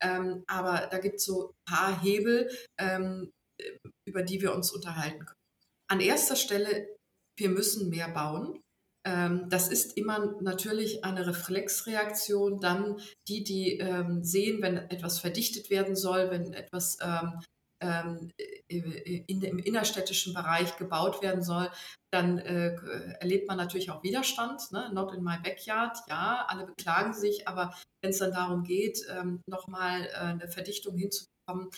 Ähm, 0.01 0.43
aber 0.47 0.88
da 0.91 0.99
gibt 0.99 1.15
es 1.15 1.25
so 1.25 1.49
ein 1.49 1.73
paar 1.73 2.01
Hebel, 2.01 2.49
ähm, 2.78 3.32
über 4.08 4.23
die 4.23 4.41
wir 4.41 4.54
uns 4.54 4.71
unterhalten 4.71 5.25
können. 5.25 5.39
An 5.89 6.01
erster 6.01 6.36
Stelle, 6.36 6.95
wir 7.38 7.49
müssen 7.49 7.89
mehr 7.89 8.10
bauen. 8.10 8.62
Ähm, 9.05 9.47
das 9.49 9.67
ist 9.67 9.97
immer 9.97 10.33
natürlich 10.41 11.05
eine 11.05 11.27
Reflexreaktion. 11.27 12.59
Dann 12.59 12.99
die, 13.27 13.43
die 13.43 13.77
ähm, 13.77 14.23
sehen, 14.23 14.61
wenn 14.61 14.77
etwas 14.77 15.19
verdichtet 15.19 15.69
werden 15.69 15.95
soll, 15.95 16.31
wenn 16.31 16.53
etwas 16.53 16.97
ähm, 17.01 17.39
ähm 17.81 18.31
in, 18.67 19.43
im 19.43 19.59
innerstädtischen 19.59 20.33
Bereich 20.33 20.75
gebaut 20.77 21.21
werden 21.21 21.43
soll, 21.43 21.69
dann 22.11 22.39
äh, 22.39 22.75
erlebt 23.19 23.47
man 23.47 23.57
natürlich 23.57 23.91
auch 23.91 24.01
Widerstand. 24.01 24.71
Ne? 24.71 24.89
Not 24.93 25.13
in 25.13 25.23
my 25.23 25.37
backyard, 25.43 25.97
ja, 26.09 26.45
alle 26.47 26.65
beklagen 26.65 27.13
sich, 27.13 27.47
aber 27.47 27.75
wenn 28.01 28.11
es 28.11 28.19
dann 28.19 28.31
darum 28.31 28.63
geht, 28.63 28.99
ähm, 29.09 29.41
nochmal 29.47 30.07
äh, 30.07 30.17
eine 30.17 30.47
Verdichtung 30.47 30.97
hinzubekommen, 30.97 31.34
kommen, 31.47 31.69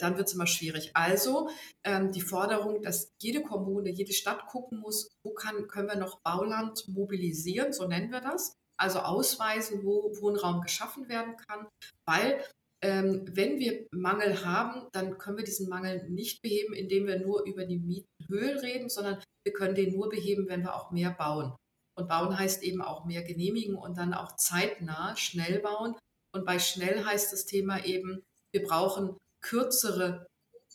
dann 0.00 0.16
wird 0.16 0.28
es 0.28 0.34
immer 0.34 0.46
schwierig. 0.46 0.90
Also 0.94 1.50
ähm, 1.84 2.12
die 2.12 2.20
Forderung, 2.20 2.82
dass 2.82 3.10
jede 3.20 3.42
Kommune, 3.42 3.90
jede 3.90 4.12
Stadt 4.12 4.46
gucken 4.46 4.78
muss, 4.78 5.10
wo 5.24 5.32
kann, 5.32 5.66
können 5.68 5.88
wir 5.88 5.96
noch 5.96 6.20
Bauland 6.22 6.86
mobilisieren, 6.88 7.72
so 7.72 7.86
nennen 7.86 8.10
wir 8.10 8.20
das. 8.20 8.52
Also 8.78 9.00
ausweisen, 9.00 9.84
wo 9.84 10.12
Wohnraum 10.20 10.60
geschaffen 10.60 11.08
werden 11.08 11.36
kann, 11.48 11.68
weil 12.06 12.42
ähm, 12.82 13.24
wenn 13.30 13.58
wir 13.58 13.86
Mangel 13.92 14.44
haben, 14.44 14.88
dann 14.92 15.16
können 15.18 15.36
wir 15.36 15.44
diesen 15.44 15.68
Mangel 15.68 16.08
nicht 16.08 16.42
beheben, 16.42 16.74
indem 16.74 17.06
wir 17.06 17.20
nur 17.20 17.44
über 17.44 17.64
die 17.64 17.78
Mietenhöhe 17.78 18.60
reden, 18.60 18.88
sondern 18.88 19.22
wir 19.44 19.52
können 19.52 19.76
den 19.76 19.94
nur 19.94 20.08
beheben, 20.08 20.48
wenn 20.48 20.62
wir 20.62 20.74
auch 20.74 20.90
mehr 20.90 21.12
bauen. 21.12 21.54
Und 21.96 22.08
bauen 22.08 22.36
heißt 22.36 22.62
eben 22.62 22.82
auch 22.82 23.04
mehr 23.04 23.22
genehmigen 23.22 23.76
und 23.76 23.98
dann 23.98 24.14
auch 24.14 24.36
zeitnah, 24.36 25.14
schnell 25.16 25.60
bauen. 25.60 25.94
Und 26.34 26.44
bei 26.44 26.58
schnell 26.58 27.04
heißt 27.04 27.32
das 27.32 27.44
Thema 27.44 27.84
eben, 27.84 28.24
wir 28.52 28.62
brauchen 28.62 29.16
kürzere 29.40 30.26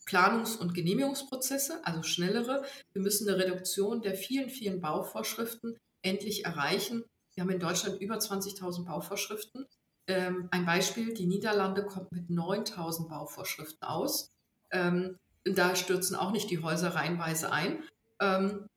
Planungs- 0.06 0.58
und 0.58 0.74
Genehmigungsprozesse, 0.74 1.86
also 1.86 2.02
schnellere. 2.04 2.64
Wir 2.94 3.02
müssen 3.02 3.28
eine 3.28 3.38
Reduktion 3.38 4.02
der 4.02 4.16
vielen, 4.16 4.50
vielen 4.50 4.80
Bauvorschriften 4.80 5.78
endlich 6.02 6.46
erreichen. 6.46 7.04
Wir 7.34 7.44
haben 7.44 7.52
in 7.52 7.60
Deutschland 7.60 8.02
über 8.02 8.16
20.000 8.16 8.86
Bauvorschriften. 8.86 9.66
Ähm, 10.08 10.48
ein 10.52 10.66
Beispiel, 10.66 11.14
die 11.14 11.28
Niederlande 11.28 11.86
kommt 11.86 12.12
mit 12.12 12.30
9.000 12.30 13.10
Bauvorschriften 13.10 13.88
aus. 13.88 14.30
Ähm, 14.72 15.18
da 15.44 15.76
stürzen 15.76 16.16
auch 16.16 16.32
nicht 16.32 16.50
die 16.50 16.60
Häuser 16.60 16.96
reihenweise 16.96 17.52
ein. 17.52 17.84
Ähm, 18.22 18.68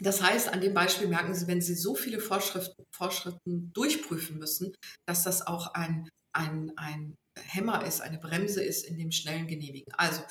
das 0.00 0.22
heißt, 0.22 0.52
an 0.52 0.60
dem 0.60 0.74
Beispiel 0.74 1.08
merken 1.08 1.34
Sie, 1.34 1.46
wenn 1.46 1.60
Sie 1.60 1.74
so 1.74 1.94
viele 1.94 2.20
Vorschriften, 2.20 2.84
Vorschriften 2.90 3.70
durchprüfen 3.72 4.38
müssen, 4.38 4.74
dass 5.06 5.24
das 5.24 5.46
auch 5.46 5.74
ein, 5.74 6.08
ein, 6.32 6.72
ein 6.76 7.16
Hämmer 7.38 7.84
ist, 7.86 8.00
eine 8.00 8.18
Bremse 8.18 8.62
ist 8.62 8.86
in 8.86 8.98
dem 8.98 9.12
schnellen 9.12 9.46
Genehmigen. 9.46 9.92
Also 9.94 10.22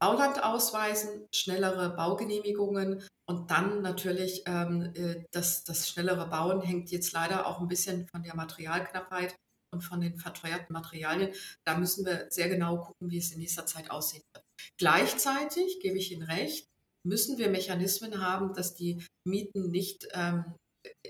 Bauland 0.00 0.42
ausweisen, 0.42 1.26
schnellere 1.34 1.90
Baugenehmigungen 1.96 3.02
und 3.28 3.50
dann 3.50 3.82
natürlich 3.82 4.42
ähm, 4.46 4.92
äh, 4.94 5.24
das, 5.32 5.64
das 5.64 5.88
schnellere 5.88 6.28
Bauen 6.28 6.62
hängt 6.62 6.90
jetzt 6.90 7.12
leider 7.12 7.46
auch 7.46 7.60
ein 7.60 7.68
bisschen 7.68 8.06
von 8.06 8.22
der 8.22 8.36
Materialknappheit 8.36 9.34
und 9.72 9.82
von 9.82 10.00
den 10.00 10.16
verteuerten 10.18 10.72
Materialien. 10.72 11.32
Da 11.66 11.76
müssen 11.76 12.06
wir 12.06 12.26
sehr 12.30 12.48
genau 12.48 12.78
gucken, 12.78 13.10
wie 13.10 13.18
es 13.18 13.32
in 13.32 13.40
nächster 13.40 13.66
Zeit 13.66 13.90
aussehen 13.90 14.22
wird. 14.32 14.44
Gleichzeitig, 14.78 15.80
gebe 15.80 15.98
ich 15.98 16.12
Ihnen 16.12 16.22
recht, 16.22 16.68
müssen 17.04 17.38
wir 17.38 17.50
Mechanismen 17.50 18.22
haben, 18.22 18.54
dass 18.54 18.74
die 18.74 19.04
Mieten 19.26 19.70
nicht 19.70 20.08
ähm, 20.12 20.54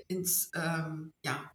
ins 0.07 0.51
ähm, 0.55 1.11
ja, 1.23 1.51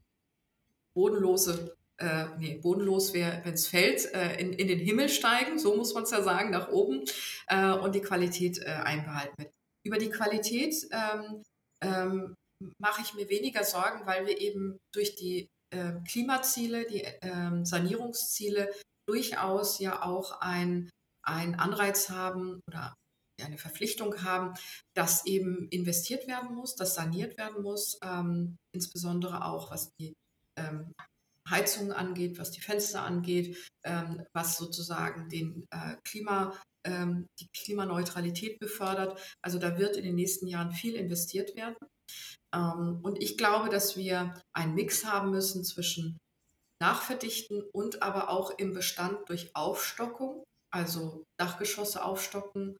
bodenlose 0.94 1.76
äh, 1.98 2.26
nee, 2.38 2.56
bodenlos 2.56 3.12
wäre, 3.12 3.40
wenn 3.44 3.54
es 3.54 3.68
fällt, 3.68 4.12
äh, 4.14 4.40
in, 4.40 4.52
in 4.52 4.68
den 4.68 4.78
Himmel 4.78 5.08
steigen, 5.08 5.58
so 5.58 5.76
muss 5.76 5.94
man 5.94 6.04
es 6.04 6.10
ja 6.10 6.22
sagen, 6.22 6.50
nach 6.50 6.68
oben 6.68 7.04
äh, 7.46 7.72
und 7.72 7.94
die 7.94 8.00
Qualität 8.00 8.58
äh, 8.58 8.70
einbehalten 8.70 9.34
wird. 9.38 9.52
Über 9.86 9.98
die 9.98 10.10
Qualität 10.10 10.74
ähm, 10.90 11.42
ähm, 11.82 12.34
mache 12.78 13.02
ich 13.02 13.14
mir 13.14 13.28
weniger 13.28 13.64
Sorgen, 13.64 14.06
weil 14.06 14.26
wir 14.26 14.40
eben 14.40 14.78
durch 14.92 15.14
die 15.14 15.48
äh, 15.70 15.92
Klimaziele, 16.08 16.86
die 16.86 17.02
ähm, 17.20 17.64
Sanierungsziele 17.64 18.72
durchaus 19.06 19.78
ja 19.78 20.02
auch 20.02 20.40
ein, 20.40 20.90
ein 21.22 21.54
Anreiz 21.56 22.08
haben 22.08 22.60
oder 22.68 22.94
eine 23.42 23.58
Verpflichtung 23.58 24.22
haben, 24.22 24.54
dass 24.94 25.26
eben 25.26 25.68
investiert 25.68 26.26
werden 26.26 26.54
muss, 26.54 26.76
dass 26.76 26.94
saniert 26.94 27.36
werden 27.36 27.62
muss, 27.62 27.98
ähm, 28.02 28.56
insbesondere 28.72 29.44
auch 29.44 29.70
was 29.70 29.90
die 29.98 30.14
ähm, 30.56 30.92
Heizungen 31.48 31.92
angeht, 31.92 32.38
was 32.38 32.50
die 32.50 32.60
Fenster 32.60 33.02
angeht, 33.02 33.70
ähm, 33.84 34.24
was 34.32 34.56
sozusagen 34.56 35.28
den 35.28 35.66
äh, 35.70 35.96
Klima, 36.04 36.54
ähm, 36.86 37.26
die 37.38 37.48
Klimaneutralität 37.48 38.58
befördert. 38.58 39.20
Also 39.42 39.58
da 39.58 39.78
wird 39.78 39.96
in 39.96 40.04
den 40.04 40.14
nächsten 40.14 40.46
Jahren 40.46 40.72
viel 40.72 40.94
investiert 40.94 41.54
werden. 41.56 41.76
Ähm, 42.54 43.00
und 43.02 43.22
ich 43.22 43.36
glaube, 43.36 43.68
dass 43.68 43.96
wir 43.96 44.40
einen 44.52 44.74
Mix 44.74 45.04
haben 45.04 45.30
müssen 45.30 45.64
zwischen 45.64 46.18
Nachverdichten 46.80 47.62
und 47.72 48.02
aber 48.02 48.30
auch 48.30 48.58
im 48.58 48.74
Bestand 48.74 49.28
durch 49.28 49.54
Aufstockung, 49.54 50.44
also 50.72 51.24
Dachgeschosse 51.38 52.04
aufstocken, 52.04 52.76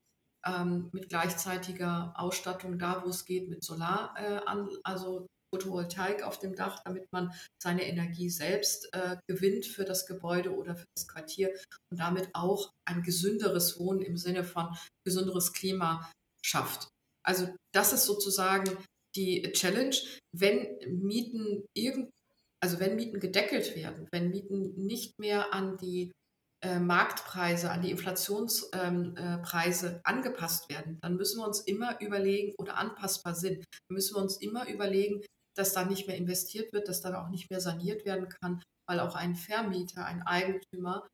ähm, 0.47 0.91
mit 0.93 1.09
gleichzeitiger 1.09 2.13
Ausstattung 2.17 2.79
da, 2.79 3.03
wo 3.05 3.09
es 3.09 3.25
geht, 3.25 3.49
mit 3.49 3.65
Solar, 3.65 4.15
äh, 4.19 4.41
an, 4.47 4.69
also 4.83 5.27
Photovoltaik 5.55 6.23
auf 6.25 6.39
dem 6.39 6.55
Dach, 6.55 6.83
damit 6.85 7.07
man 7.13 7.33
seine 7.63 7.87
Energie 7.87 8.29
selbst 8.29 8.93
äh, 8.93 9.17
gewinnt 9.29 9.67
für 9.67 9.85
das 9.85 10.07
Gebäude 10.07 10.55
oder 10.55 10.75
für 10.75 10.87
das 10.97 11.07
Quartier 11.07 11.55
und 11.91 12.01
damit 12.01 12.29
auch 12.33 12.73
ein 12.85 13.03
gesünderes 13.03 13.79
Wohnen 13.79 14.03
im 14.03 14.17
Sinne 14.17 14.43
von 14.43 14.77
gesünderes 15.07 15.53
Klima 15.53 16.11
schafft. 16.45 16.89
Also 17.25 17.49
das 17.73 17.93
ist 17.93 18.05
sozusagen 18.05 18.77
die 19.17 19.43
Challenge, 19.53 19.97
wenn 20.37 20.77
Mieten 20.89 21.65
irgend, 21.75 22.11
also 22.61 22.81
wenn 22.81 22.97
Mieten 22.97 23.21
gedeckelt 23.21 23.77
werden, 23.77 24.09
wenn 24.13 24.31
Mieten 24.31 24.75
nicht 24.75 25.19
mehr 25.21 25.55
an 25.55 25.77
die 25.79 26.11
äh, 26.65 26.81
Marktpreise, 26.81 27.71
an 27.71 27.83
die 27.83 27.91
Inflationspreise 27.91 29.87
ähm, 29.87 29.95
äh, 29.95 30.01
angepasst 30.03 30.69
werden, 30.69 30.99
dann 31.03 31.17
müssen 31.17 31.39
wir 31.39 31.47
uns 31.47 31.61
immer 31.61 32.01
überlegen 32.01 32.55
oder 32.59 32.77
anpassbar 32.77 33.35
sind, 33.35 33.65
müssen 33.91 34.17
wir 34.17 34.23
uns 34.23 34.39
immer 34.39 34.69
überlegen, 34.69 35.23
dass 35.57 35.73
da 35.73 35.85
nicht 35.85 36.07
mehr 36.07 36.17
investiert 36.17 36.73
wird, 36.73 36.89
dass 36.89 37.01
dann 37.01 37.15
auch 37.15 37.29
nicht 37.29 37.51
mehr 37.51 37.61
saniert 37.61 38.05
werden 38.05 38.29
kann, 38.29 38.63
weil 38.89 39.01
auch 39.01 39.15
ein 39.15 39.35
Vermieter, 39.35 40.05
ein 40.05 40.23
Eigentümer 40.23 41.07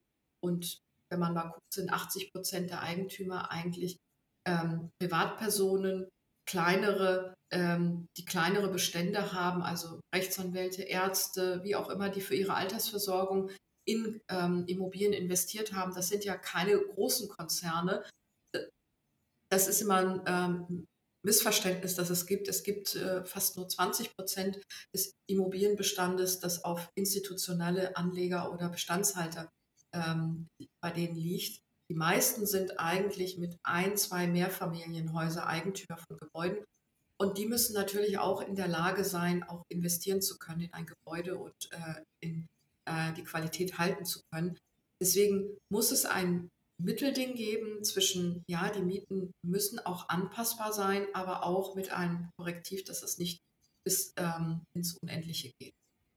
und 0.42 0.78
wenn 1.10 1.20
man 1.20 1.34
mal 1.34 1.48
guckt, 1.48 1.72
sind 1.72 1.92
80 1.92 2.32
Prozent 2.32 2.70
der 2.70 2.82
Eigentümer 2.82 3.50
eigentlich 3.50 3.98
ähm, 4.46 4.90
Privatpersonen, 5.00 6.08
kleinere, 6.48 7.34
ähm, 7.52 8.06
die 8.16 8.24
kleinere 8.24 8.68
Bestände 8.68 9.32
haben, 9.32 9.62
also 9.62 10.00
Rechtsanwälte, 10.14 10.82
Ärzte, 10.82 11.62
wie 11.64 11.76
auch 11.76 11.90
immer, 11.90 12.08
die 12.08 12.20
für 12.20 12.34
ihre 12.34 12.54
Altersversorgung 12.54 13.50
in 13.86 14.20
ähm, 14.30 14.64
Immobilien 14.66 15.12
investiert 15.12 15.72
haben. 15.72 15.94
Das 15.94 16.08
sind 16.08 16.24
ja 16.24 16.36
keine 16.36 16.78
großen 16.78 17.28
Konzerne. 17.28 18.04
Das 19.50 19.68
ist 19.68 19.80
immer 19.82 19.96
ein 19.96 20.22
ähm, 20.26 20.86
Missverständnis, 21.22 21.94
das 21.94 22.10
es 22.10 22.26
gibt. 22.26 22.48
Es 22.48 22.62
gibt 22.62 22.94
äh, 22.94 23.24
fast 23.24 23.56
nur 23.56 23.68
20 23.68 24.14
Prozent 24.16 24.60
des 24.94 25.12
Immobilienbestandes, 25.26 26.40
das 26.40 26.64
auf 26.64 26.90
institutionelle 26.94 27.96
Anleger 27.96 28.52
oder 28.52 28.68
Bestandshalter 28.68 29.50
ähm, 29.92 30.48
bei 30.80 30.90
denen 30.90 31.16
liegt. 31.16 31.60
Die 31.90 31.96
meisten 31.96 32.46
sind 32.46 32.78
eigentlich 32.78 33.36
mit 33.36 33.58
ein, 33.64 33.96
zwei 33.96 34.26
Mehrfamilienhäuser 34.26 35.46
Eigentümer 35.46 35.98
von 35.98 36.18
Gebäuden. 36.18 36.64
Und 37.18 37.36
die 37.36 37.46
müssen 37.46 37.74
natürlich 37.74 38.18
auch 38.18 38.40
in 38.40 38.54
der 38.54 38.68
Lage 38.68 39.04
sein, 39.04 39.42
auch 39.42 39.64
investieren 39.68 40.22
zu 40.22 40.38
können 40.38 40.62
in 40.62 40.72
ein 40.72 40.86
Gebäude 40.86 41.36
und 41.36 41.70
äh, 41.72 42.02
in 42.20 42.46
äh, 42.86 43.12
die 43.12 43.24
Qualität 43.24 43.78
halten 43.78 44.06
zu 44.06 44.20
können. 44.32 44.56
Deswegen 45.02 45.58
muss 45.70 45.90
es 45.90 46.06
ein 46.06 46.48
Mittelding 46.82 47.34
geben 47.34 47.84
zwischen, 47.84 48.42
ja, 48.48 48.70
die 48.70 48.82
Mieten 48.82 49.32
müssen 49.42 49.78
auch 49.78 50.08
anpassbar 50.08 50.72
sein, 50.72 51.06
aber 51.14 51.44
auch 51.44 51.74
mit 51.74 51.92
einem 51.92 52.30
Korrektiv, 52.36 52.84
dass 52.84 53.02
es 53.02 53.18
nicht 53.18 53.40
bis 53.84 54.12
ähm, 54.16 54.62
ins 54.74 54.96
Unendliche 54.98 55.52
geht. 55.58 55.72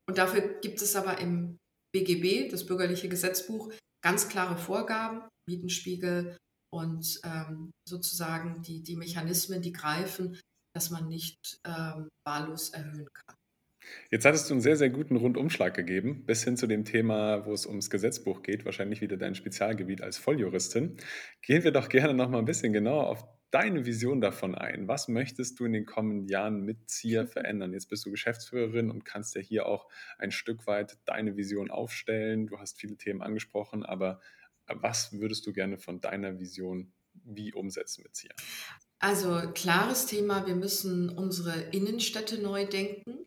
Und 0.07 0.17
dafür 0.17 0.59
gibt 0.61 0.81
es 0.81 0.95
aber 0.95 1.19
im 1.19 1.57
BGB, 1.93 2.49
das 2.51 2.65
bürgerliche 2.65 3.07
Gesetzbuch, 3.07 3.71
ganz 4.03 4.27
klare 4.27 4.57
Vorgaben, 4.57 5.29
Mietenspiegel 5.47 6.37
und 6.73 7.19
ähm, 7.23 7.71
sozusagen 7.87 8.61
die, 8.63 8.81
die 8.81 8.95
Mechanismen, 8.95 9.61
die 9.61 9.71
greifen, 9.71 10.39
dass 10.75 10.89
man 10.89 11.07
nicht 11.07 11.37
ähm, 11.65 12.09
wahllos 12.25 12.69
erhöhen 12.69 13.07
kann. 13.13 13.35
Jetzt 14.11 14.25
hattest 14.25 14.49
du 14.49 14.53
einen 14.53 14.61
sehr, 14.61 14.77
sehr 14.77 14.89
guten 14.89 15.15
Rundumschlag 15.15 15.73
gegeben, 15.73 16.25
bis 16.25 16.43
hin 16.43 16.57
zu 16.57 16.67
dem 16.67 16.85
Thema, 16.85 17.45
wo 17.45 17.53
es 17.53 17.65
ums 17.65 17.89
Gesetzbuch 17.89 18.43
geht, 18.43 18.65
wahrscheinlich 18.65 19.01
wieder 19.01 19.17
dein 19.17 19.35
Spezialgebiet 19.35 20.01
als 20.01 20.17
Volljuristin. 20.17 20.97
Gehen 21.41 21.63
wir 21.63 21.71
doch 21.71 21.89
gerne 21.89 22.13
noch 22.13 22.29
mal 22.29 22.39
ein 22.39 22.45
bisschen 22.45 22.73
genauer 22.73 23.07
auf 23.07 23.25
deine 23.53 23.85
Vision 23.85 24.19
davon 24.19 24.55
ein. 24.55 24.87
Was 24.87 25.07
möchtest 25.07 25.59
du 25.59 25.65
in 25.65 25.73
den 25.73 25.85
kommenden 25.85 26.27
Jahren 26.27 26.61
mit 26.61 26.89
ZIA 26.89 27.27
verändern? 27.27 27.71
Jetzt 27.71 27.87
bist 27.87 28.03
du 28.05 28.09
Geschäftsführerin 28.09 28.89
und 28.89 29.05
kannst 29.05 29.35
ja 29.35 29.41
hier 29.41 29.67
auch 29.67 29.87
ein 30.17 30.31
Stück 30.31 30.65
weit 30.65 30.97
deine 31.05 31.37
Vision 31.37 31.69
aufstellen. 31.69 32.47
Du 32.47 32.57
hast 32.57 32.79
viele 32.79 32.97
Themen 32.97 33.21
angesprochen, 33.21 33.85
aber 33.85 34.19
was 34.67 35.13
würdest 35.13 35.45
du 35.45 35.53
gerne 35.53 35.77
von 35.77 36.01
deiner 36.01 36.39
Vision 36.39 36.93
wie 37.25 37.53
umsetzen 37.53 38.01
mit 38.03 38.15
ZIA? 38.15 38.31
Also 38.97 39.51
klares 39.53 40.07
Thema, 40.07 40.47
wir 40.47 40.55
müssen 40.55 41.09
unsere 41.09 41.59
Innenstädte 41.71 42.41
neu 42.41 42.65
denken. 42.65 43.22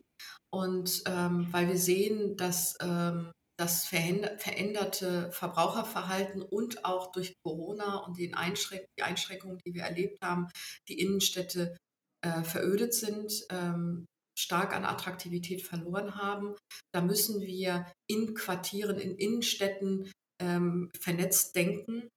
Und 0.49 1.03
ähm, 1.05 1.47
weil 1.51 1.67
wir 1.67 1.77
sehen, 1.77 2.37
dass 2.37 2.77
ähm, 2.81 3.31
das 3.59 3.85
veränderte 3.85 5.31
Verbraucherverhalten 5.31 6.43
und 6.43 6.85
auch 6.85 7.11
durch 7.11 7.33
Corona 7.43 7.97
und 7.97 8.17
die, 8.17 8.33
Einschränk 8.33 8.85
die 8.97 9.03
Einschränkungen, 9.03 9.57
die 9.65 9.73
wir 9.73 9.81
erlebt 9.83 10.19
haben, 10.21 10.47
die 10.87 10.99
Innenstädte 10.99 11.75
äh, 12.21 12.43
verödet 12.43 12.93
sind, 12.93 13.45
ähm, 13.49 14.05
stark 14.37 14.75
an 14.75 14.85
Attraktivität 14.85 15.63
verloren 15.63 16.15
haben. 16.15 16.55
Da 16.93 17.01
müssen 17.01 17.41
wir 17.41 17.91
in 18.07 18.35
Quartieren, 18.35 18.99
in 18.99 19.15
Innenstädten 19.15 20.11
ähm, 20.39 20.91
vernetzt 20.99 21.55
denken. 21.55 22.07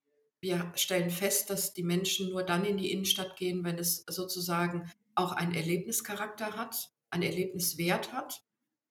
Wir 0.43 0.71
stellen 0.75 1.09
fest, 1.09 1.49
dass 1.49 1.73
die 1.73 1.83
Menschen 1.83 2.29
nur 2.29 2.43
dann 2.43 2.65
in 2.65 2.77
die 2.77 2.91
Innenstadt 2.91 3.35
gehen, 3.37 3.63
wenn 3.63 3.79
es 3.79 4.03
sozusagen 4.07 4.91
auch 5.15 5.31
einen 5.31 5.55
Erlebnischarakter 5.55 6.55
hat, 6.55 6.91
einen 7.11 7.23
Erlebniswert 7.23 8.13
hat. 8.13 8.41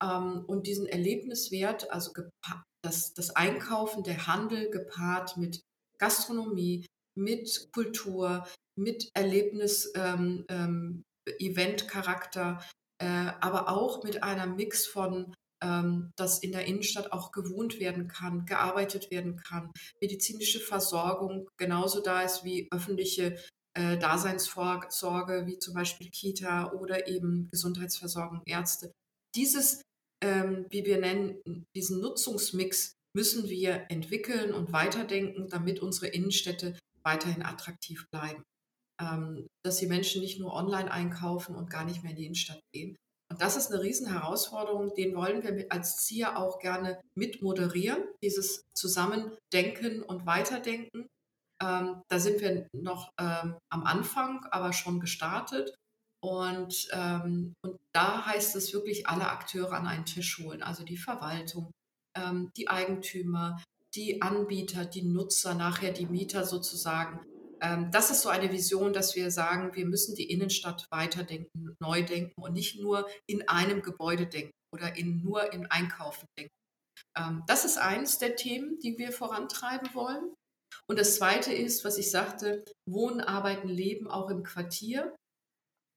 Ähm, 0.03 0.45
und 0.47 0.67
diesen 0.67 0.87
Erlebniswert, 0.87 1.91
also 1.91 2.13
das, 2.83 3.15
das 3.15 3.31
Einkaufen, 3.37 4.03
der 4.03 4.27
Handel 4.27 4.71
gepaart 4.71 5.37
mit 5.37 5.61
Gastronomie, 5.99 6.87
mit 7.15 7.69
Kultur, 7.73 8.47
mit 8.77 9.11
Erlebnis, 9.15 9.93
ähm, 9.95 10.45
ähm, 10.49 11.03
äh, 12.99 13.33
aber 13.41 13.69
auch 13.69 14.03
mit 14.03 14.23
einem 14.23 14.57
Mix 14.57 14.87
von 14.87 15.35
ähm, 15.63 16.13
dass 16.17 16.39
in 16.39 16.53
der 16.53 16.67
Innenstadt 16.67 17.13
auch 17.13 17.33
gewohnt 17.33 17.81
werden 17.81 18.09
kann, 18.09 18.47
gearbeitet 18.47 19.11
werden 19.11 19.37
kann, 19.37 19.71
medizinische 20.01 20.61
Versorgung 20.61 21.49
genauso 21.59 22.01
da 22.01 22.23
ist 22.23 22.45
wie 22.45 22.69
öffentliche 22.73 23.39
äh, 23.75 23.99
Daseinsvorsorge, 23.99 25.47
wie 25.47 25.59
zum 25.59 25.75
Beispiel 25.75 26.11
Kita 26.11 26.73
oder 26.73 27.09
eben 27.09 27.49
Gesundheitsversorgung, 27.51 28.43
Ärzte. 28.47 28.93
Dieses, 29.35 29.83
ähm, 30.23 30.67
wie 30.71 30.85
wir 30.85 30.99
nennen, 30.99 31.65
diesen 31.75 32.01
Nutzungsmix 32.01 32.95
müssen 33.15 33.49
wir 33.49 33.87
entwickeln 33.89 34.53
und 34.53 34.73
weiterdenken, 34.73 35.49
damit 35.49 35.81
unsere 35.81 36.09
Innenstädte 36.09 36.79
weiterhin 37.03 37.43
attraktiv 37.45 38.07
bleiben. 38.11 38.43
Ähm, 39.01 39.47
dass 39.65 39.79
die 39.79 39.87
Menschen 39.87 40.21
nicht 40.21 40.39
nur 40.39 40.53
online 40.53 40.91
einkaufen 40.91 41.55
und 41.55 41.71
gar 41.71 41.85
nicht 41.85 42.03
mehr 42.03 42.11
in 42.11 42.19
die 42.19 42.27
Innenstadt 42.27 42.61
gehen, 42.73 42.97
und 43.31 43.41
das 43.41 43.57
ist 43.57 43.71
eine 43.71 43.83
Riesenherausforderung, 43.83 44.93
den 44.95 45.15
wollen 45.15 45.43
wir 45.43 45.67
als 45.71 46.05
ZIA 46.05 46.37
auch 46.37 46.59
gerne 46.59 47.01
mit 47.15 47.43
moderieren, 47.43 48.03
dieses 48.23 48.65
Zusammendenken 48.75 50.03
und 50.03 50.27
Weiterdenken. 50.27 51.07
Ähm, 51.63 52.03
da 52.09 52.19
sind 52.19 52.41
wir 52.41 52.67
noch 52.75 53.11
ähm, 53.19 53.57
am 53.71 53.85
Anfang, 53.85 54.45
aber 54.51 54.73
schon 54.73 55.01
gestartet. 55.01 55.75
Und, 56.23 56.89
ähm, 56.93 57.55
und 57.63 57.79
da 57.95 58.27
heißt 58.27 58.55
es 58.57 58.73
wirklich, 58.73 59.07
alle 59.07 59.31
Akteure 59.31 59.73
an 59.73 59.87
einen 59.87 60.05
Tisch 60.05 60.39
holen, 60.39 60.63
also 60.63 60.85
die 60.85 60.99
Verwaltung, 60.99 61.71
ähm, 62.17 62.51
die 62.57 62.69
Eigentümer, 62.69 63.63
die 63.95 64.21
Anbieter, 64.21 64.85
die 64.85 65.03
Nutzer, 65.03 65.55
nachher 65.55 65.93
die 65.93 66.07
Mieter 66.07 66.45
sozusagen, 66.45 67.21
ähm, 67.63 67.91
das 67.91 68.11
ist 68.11 68.23
so 68.23 68.29
eine 68.29 68.51
Vision, 68.51 68.93
dass 68.93 69.17
wir 69.17 69.31
sagen, 69.31 69.75
wir 69.75 69.87
müssen 69.87 70.15
die 70.15 70.31
Innenstadt 70.31 70.87
weiterdenken, 70.91 71.77
neu 71.81 72.03
denken 72.05 72.41
und 72.41 72.53
nicht 72.53 72.81
nur 72.81 73.09
in 73.27 73.49
einem 73.49 73.83
Gebäude 73.83 74.27
denken 74.27 74.53
oder 74.75 74.97
in, 74.97 75.23
nur 75.23 75.53
im 75.53 75.67
Einkaufen 75.69 76.27
denken. 76.39 76.55
Ähm, 77.17 77.43
das 77.47 77.65
ist 77.65 77.79
eines 77.79 78.19
der 78.19 78.37
Themen, 78.37 78.79
die 78.79 78.99
wir 78.99 79.13
vorantreiben 79.13 79.95
wollen. 79.95 80.35
Und 80.87 80.99
das 80.99 81.17
Zweite 81.17 81.53
ist, 81.53 81.85
was 81.85 81.99
ich 81.99 82.11
sagte, 82.11 82.65
Wohnen, 82.89 83.21
Arbeiten, 83.21 83.69
Leben 83.69 84.09
auch 84.09 84.31
im 84.31 84.43
Quartier. 84.43 85.15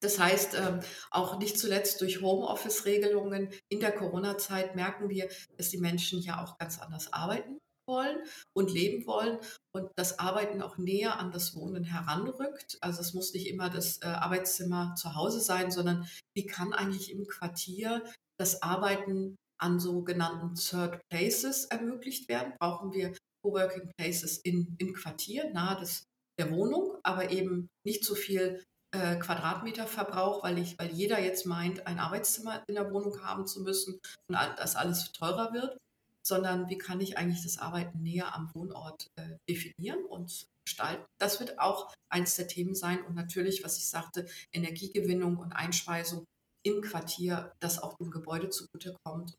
Das 0.02 0.20
heißt, 0.20 0.56
ähm, 0.56 0.82
auch 1.12 1.40
nicht 1.40 1.58
zuletzt 1.58 2.02
durch 2.02 2.22
Homeoffice-Regelungen 2.22 3.50
in 3.70 3.80
der 3.80 3.94
Corona-Zeit 3.94 4.76
merken 4.76 5.10
wir, 5.10 5.30
dass 5.58 5.70
die 5.70 5.78
Menschen 5.78 6.22
ja 6.22 6.44
auch 6.44 6.58
ganz 6.58 6.80
anders 6.80 7.14
arbeiten 7.14 7.58
wollen 7.88 8.18
und 8.54 8.72
leben 8.72 9.06
wollen 9.06 9.40
und 9.74 9.90
das 9.96 10.20
Arbeiten 10.20 10.62
auch 10.62 10.78
näher 10.78 11.20
an 11.20 11.32
das 11.32 11.56
Wohnen 11.56 11.84
heranrückt. 11.84 12.78
Also 12.82 13.02
es 13.02 13.14
muss 13.14 13.34
nicht 13.34 13.48
immer 13.48 13.70
das 13.70 14.02
äh, 14.02 14.06
Arbeitszimmer 14.06 14.96
zu 14.96 15.16
Hause 15.16 15.40
sein, 15.40 15.72
sondern 15.72 16.08
wie 16.36 16.46
kann 16.46 16.74
eigentlich 16.74 17.12
im 17.12 17.26
Quartier 17.26 18.04
das 18.38 18.62
Arbeiten 18.62 19.36
an 19.58 19.80
sogenannten 19.80 20.56
Third 20.56 21.00
Places 21.10 21.66
ermöglicht 21.66 22.28
werden? 22.30 22.54
Brauchen 22.60 22.94
wir 22.94 23.14
Coworking 23.44 23.92
Places 23.98 24.38
in, 24.38 24.76
im 24.80 24.94
Quartier, 24.94 25.52
nahe 25.52 25.80
des, 25.80 26.06
der 26.40 26.52
Wohnung, 26.52 26.98
aber 27.04 27.32
eben 27.32 27.68
nicht 27.86 28.06
so 28.06 28.16
viel 28.16 28.64
äh, 28.92 29.18
Quadratmeterverbrauch, 29.18 30.44
weil, 30.44 30.58
ich, 30.58 30.78
weil 30.80 30.92
jeder 30.92 31.20
jetzt 31.20 31.46
meint, 31.46 31.86
ein 31.86 32.00
Arbeitszimmer 32.00 32.64
in 32.68 32.76
der 32.76 32.92
Wohnung 32.92 33.24
haben 33.24 33.46
zu 33.46 33.62
müssen 33.62 34.00
und 34.28 34.38
das 34.58 34.76
alles 34.76 35.12
teurer 35.12 35.54
wird 35.54 35.78
sondern 36.26 36.70
wie 36.70 36.78
kann 36.78 37.02
ich 37.02 37.18
eigentlich 37.18 37.44
das 37.44 37.58
Arbeiten 37.58 38.02
näher 38.02 38.34
am 38.34 38.54
Wohnort 38.56 39.08
äh, 39.16 39.38
definieren 39.50 40.04
und 40.06 40.48
gestalten. 40.66 41.06
Das 41.20 41.40
wird 41.40 41.60
auch 41.60 41.94
eines 42.10 42.36
der 42.36 42.48
Themen 42.48 42.76
sein 42.76 43.04
und 43.04 43.16
natürlich, 43.16 43.64
was 43.64 43.78
ich 43.78 43.90
sagte, 43.90 44.28
Energiegewinnung 44.54 45.38
und 45.38 45.52
Einspeisung 45.52 46.26
im 46.66 46.82
Quartier, 46.82 47.54
das 47.60 47.80
auch 47.80 47.98
dem 47.98 48.10
Gebäude 48.10 48.50
zugutekommt. 48.50 49.36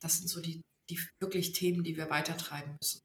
Das 0.00 0.18
sind 0.18 0.28
so 0.28 0.40
die, 0.40 0.60
die 0.90 0.98
wirklich 1.20 1.52
Themen, 1.52 1.82
die 1.82 1.96
wir 1.96 2.10
weitertreiben 2.10 2.76
müssen. 2.80 3.02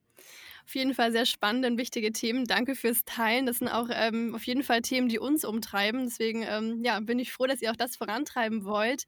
Auf 0.65 0.75
jeden 0.75 0.93
Fall 0.93 1.11
sehr 1.11 1.25
spannende 1.25 1.67
und 1.67 1.77
wichtige 1.77 2.13
Themen. 2.13 2.45
Danke 2.45 2.75
fürs 2.75 3.03
Teilen. 3.03 3.45
Das 3.45 3.59
sind 3.59 3.67
auch 3.67 3.89
ähm, 3.91 4.33
auf 4.33 4.43
jeden 4.43 4.63
Fall 4.63 4.81
Themen, 4.81 5.09
die 5.09 5.19
uns 5.19 5.43
umtreiben. 5.43 6.05
Deswegen 6.05 6.43
ähm, 6.43 6.81
ja, 6.83 6.99
bin 7.01 7.19
ich 7.19 7.33
froh, 7.33 7.45
dass 7.45 7.61
ihr 7.61 7.71
auch 7.71 7.75
das 7.75 7.97
vorantreiben 7.97 8.63
wollt. 8.63 9.03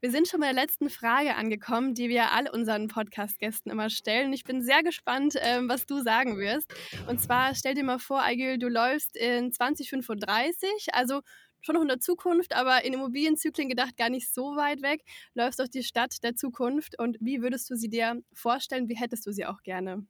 Wir 0.00 0.12
sind 0.12 0.28
schon 0.28 0.40
bei 0.40 0.46
der 0.46 0.54
letzten 0.54 0.90
Frage 0.90 1.34
angekommen, 1.34 1.94
die 1.94 2.08
wir 2.08 2.30
alle 2.30 2.52
unseren 2.52 2.86
Podcast-Gästen 2.86 3.70
immer 3.70 3.90
stellen. 3.90 4.32
Ich 4.32 4.44
bin 4.44 4.62
sehr 4.62 4.82
gespannt, 4.84 5.34
ähm, 5.40 5.68
was 5.68 5.86
du 5.86 6.00
sagen 6.02 6.38
wirst. 6.38 6.72
Und 7.08 7.20
zwar 7.20 7.54
stell 7.56 7.74
dir 7.74 7.84
mal 7.84 7.98
vor, 7.98 8.22
Aigül, 8.22 8.58
du 8.58 8.68
läufst 8.68 9.16
in 9.16 9.52
2035, 9.52 10.88
also 10.92 11.20
schon 11.62 11.74
noch 11.74 11.82
in 11.82 11.88
der 11.88 12.00
Zukunft, 12.00 12.54
aber 12.54 12.84
in 12.84 12.92
Immobilienzyklen 12.92 13.68
gedacht 13.68 13.96
gar 13.96 14.10
nicht 14.10 14.32
so 14.32 14.56
weit 14.56 14.82
weg, 14.82 15.02
läufst 15.34 15.58
durch 15.58 15.70
die 15.70 15.82
Stadt 15.82 16.22
der 16.22 16.36
Zukunft 16.36 16.98
und 16.98 17.16
wie 17.20 17.40
würdest 17.40 17.70
du 17.70 17.76
sie 17.76 17.88
dir 17.88 18.20
vorstellen? 18.34 18.88
Wie 18.88 18.96
hättest 18.96 19.26
du 19.26 19.32
sie 19.32 19.46
auch 19.46 19.62
gerne? 19.62 20.06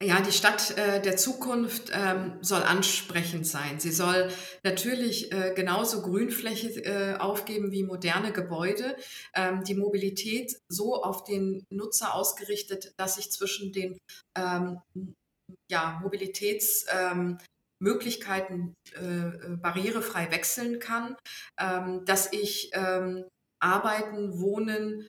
Ja, 0.00 0.20
die 0.20 0.30
Stadt 0.30 0.78
äh, 0.78 1.02
der 1.02 1.16
Zukunft 1.16 1.90
ähm, 1.92 2.38
soll 2.40 2.62
ansprechend 2.62 3.48
sein. 3.48 3.80
Sie 3.80 3.90
soll 3.90 4.30
natürlich 4.62 5.32
äh, 5.32 5.52
genauso 5.56 6.02
Grünfläche 6.02 6.84
äh, 6.84 7.16
aufgeben 7.18 7.72
wie 7.72 7.82
moderne 7.82 8.32
Gebäude. 8.32 8.96
Ähm, 9.34 9.64
die 9.64 9.74
Mobilität 9.74 10.54
so 10.68 11.02
auf 11.02 11.24
den 11.24 11.64
Nutzer 11.70 12.14
ausgerichtet, 12.14 12.94
dass 12.96 13.18
ich 13.18 13.32
zwischen 13.32 13.72
den 13.72 13.98
ähm, 14.36 14.80
ja, 15.68 15.98
Mobilitätsmöglichkeiten 16.02 17.30
ähm, 17.30 17.38
äh, 18.94 19.56
barrierefrei 19.56 20.30
wechseln 20.30 20.78
kann, 20.78 21.16
ähm, 21.58 22.04
dass 22.04 22.32
ich 22.32 22.70
ähm, 22.74 23.24
Arbeiten, 23.60 24.38
Wohnen, 24.38 25.06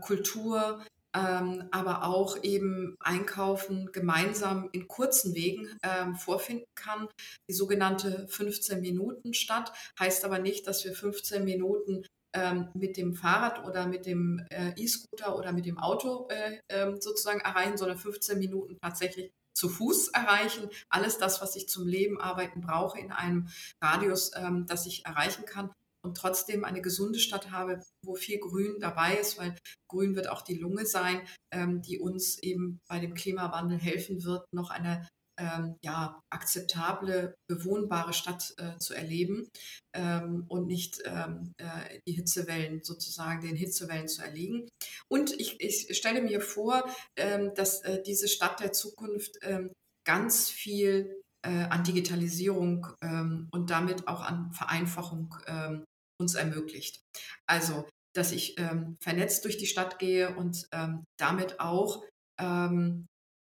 Kultur, 0.00 0.82
ähm, 1.14 1.68
aber 1.70 2.04
auch 2.04 2.42
eben 2.42 2.94
Einkaufen 3.00 3.90
gemeinsam 3.92 4.68
in 4.72 4.86
kurzen 4.86 5.34
Wegen 5.34 5.68
ähm, 5.82 6.14
vorfinden 6.14 6.66
kann. 6.74 7.08
Die 7.48 7.54
sogenannte 7.54 8.26
15-Minuten-Stadt 8.30 9.72
heißt 9.98 10.24
aber 10.24 10.38
nicht, 10.38 10.66
dass 10.66 10.84
wir 10.84 10.94
15 10.94 11.44
Minuten 11.44 12.04
ähm, 12.32 12.68
mit 12.74 12.96
dem 12.96 13.14
Fahrrad 13.14 13.64
oder 13.64 13.86
mit 13.86 14.06
dem 14.06 14.44
äh, 14.50 14.72
E-Scooter 14.76 15.36
oder 15.36 15.52
mit 15.52 15.66
dem 15.66 15.78
Auto 15.78 16.28
äh, 16.30 16.58
äh, 16.68 16.94
sozusagen 17.00 17.40
erreichen, 17.40 17.76
sondern 17.76 17.98
15 17.98 18.38
Minuten 18.38 18.78
tatsächlich 18.80 19.32
zu 19.52 19.68
Fuß 19.68 20.08
erreichen. 20.08 20.68
Alles 20.88 21.18
das, 21.18 21.40
was 21.40 21.56
ich 21.56 21.68
zum 21.68 21.86
Leben, 21.86 22.20
Arbeiten 22.20 22.60
brauche 22.60 22.98
in 22.98 23.12
einem 23.12 23.48
Radius, 23.80 24.32
ähm, 24.36 24.66
das 24.66 24.86
ich 24.86 25.04
erreichen 25.04 25.44
kann 25.44 25.70
und 26.02 26.16
trotzdem 26.16 26.64
eine 26.64 26.80
gesunde 26.80 27.18
Stadt 27.18 27.50
habe, 27.50 27.80
wo 28.02 28.14
viel 28.14 28.38
Grün 28.38 28.80
dabei 28.80 29.16
ist, 29.16 29.38
weil 29.38 29.56
Grün 29.88 30.14
wird 30.14 30.28
auch 30.28 30.42
die 30.42 30.58
Lunge 30.58 30.86
sein, 30.86 31.20
ähm, 31.50 31.82
die 31.82 31.98
uns 31.98 32.38
eben 32.38 32.80
bei 32.88 32.98
dem 32.98 33.14
Klimawandel 33.14 33.78
helfen 33.78 34.24
wird, 34.24 34.46
noch 34.52 34.70
eine 34.70 35.08
ähm, 35.40 35.76
ja, 35.82 36.20
akzeptable, 36.30 37.34
bewohnbare 37.48 38.12
Stadt 38.12 38.54
äh, 38.58 38.76
zu 38.78 38.94
erleben 38.94 39.48
ähm, 39.94 40.44
und 40.48 40.66
nicht 40.66 41.00
ähm, 41.06 41.52
äh, 41.56 41.98
die 42.06 42.12
Hitzewellen 42.12 42.82
sozusagen, 42.84 43.40
den 43.40 43.56
Hitzewellen 43.56 44.06
zu 44.06 44.22
erliegen. 44.22 44.68
Und 45.08 45.32
ich, 45.40 45.60
ich 45.60 45.96
stelle 45.96 46.20
mir 46.20 46.40
vor, 46.40 46.84
ähm, 47.16 47.54
dass 47.54 47.80
äh, 47.82 48.02
diese 48.02 48.28
Stadt 48.28 48.60
der 48.60 48.72
Zukunft 48.72 49.38
ähm, 49.42 49.72
ganz 50.06 50.50
viel 50.50 51.22
äh, 51.42 51.64
an 51.64 51.84
Digitalisierung 51.84 52.86
ähm, 53.02 53.48
und 53.50 53.70
damit 53.70 54.06
auch 54.08 54.20
an 54.20 54.52
Vereinfachung 54.52 55.34
uns 56.20 56.34
ermöglicht. 56.34 57.00
Also, 57.46 57.88
dass 58.14 58.32
ich 58.32 58.56
vernetzt 59.00 59.44
durch 59.46 59.56
die 59.56 59.66
Stadt 59.66 59.98
gehe 59.98 60.36
und 60.36 60.68
damit 61.16 61.60
auch 61.60 62.04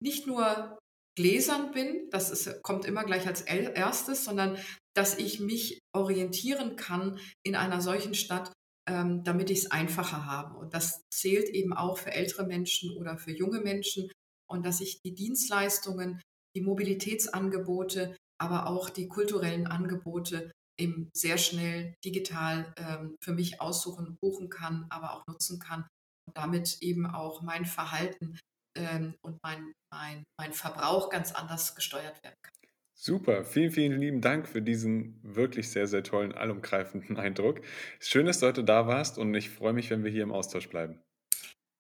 nicht 0.01 0.27
nur 0.27 0.79
gläsern 1.17 1.73
bin, 1.73 2.09
das 2.11 2.31
ist, 2.31 2.63
kommt 2.63 2.85
immer 2.85 3.05
gleich 3.05 3.27
als 3.27 3.43
erstes, 3.43 4.25
sondern 4.25 4.59
dass 4.95 5.19
ich 5.19 5.41
mich 5.41 5.81
orientieren 5.93 6.77
kann 6.77 7.19
in 7.45 7.57
einer 7.57 7.81
solchen 7.81 8.15
Stadt, 8.15 8.53
ähm, 8.89 9.25
damit 9.25 9.51
ich 9.51 9.61
es 9.61 9.71
einfacher 9.71 10.27
habe. 10.27 10.59
Und 10.59 10.75
das 10.75 11.03
zählt 11.13 11.49
eben 11.49 11.73
auch 11.73 11.99
für 11.99 12.13
ältere 12.13 12.47
Menschen 12.47 12.97
oder 12.97 13.17
für 13.17 13.33
junge 13.33 13.61
Menschen. 13.61 14.11
Und 14.51 14.65
dass 14.67 14.81
ich 14.81 15.01
die 15.03 15.15
Dienstleistungen, 15.15 16.21
die 16.57 16.61
Mobilitätsangebote, 16.61 18.17
aber 18.39 18.67
auch 18.67 18.91
die 18.91 19.09
kulturellen 19.09 19.67
Angebote 19.67 20.53
eben 20.79 21.11
sehr 21.15 21.39
schnell 21.39 21.95
digital 22.05 22.75
ähm, 22.77 23.17
für 23.23 23.33
mich 23.33 23.61
aussuchen, 23.61 24.17
buchen 24.21 24.51
kann, 24.51 24.87
aber 24.91 25.15
auch 25.15 25.27
nutzen 25.27 25.59
kann 25.59 25.87
und 26.27 26.37
damit 26.37 26.79
eben 26.83 27.07
auch 27.07 27.43
mein 27.43 27.65
Verhalten 27.65 28.39
ähm, 28.77 29.15
und 29.23 29.39
mein, 29.43 29.73
mein, 29.93 30.25
mein 30.39 30.53
Verbrauch 30.53 31.11
ganz 31.11 31.33
anders 31.33 31.75
gesteuert 31.75 32.23
werden 32.23 32.37
kann. 32.43 32.55
Super, 32.97 33.45
vielen, 33.45 33.71
vielen 33.71 34.01
lieben 34.01 34.21
Dank 34.21 34.49
für 34.49 34.63
diesen 34.63 35.19
wirklich 35.23 35.71
sehr, 35.71 35.87
sehr 35.87 36.03
tollen, 36.03 36.33
allumgreifenden 36.33 37.17
Eindruck. 37.19 37.61
Schön, 38.01 38.27
dass 38.27 38.41
du 38.41 38.47
heute 38.47 38.65
da 38.65 38.87
warst 38.87 39.19
und 39.19 39.35
ich 39.35 39.51
freue 39.51 39.73
mich, 39.73 39.91
wenn 39.91 40.05
wir 40.05 40.11
hier 40.11 40.23
im 40.23 40.33
Austausch 40.33 40.69
bleiben. 40.69 41.01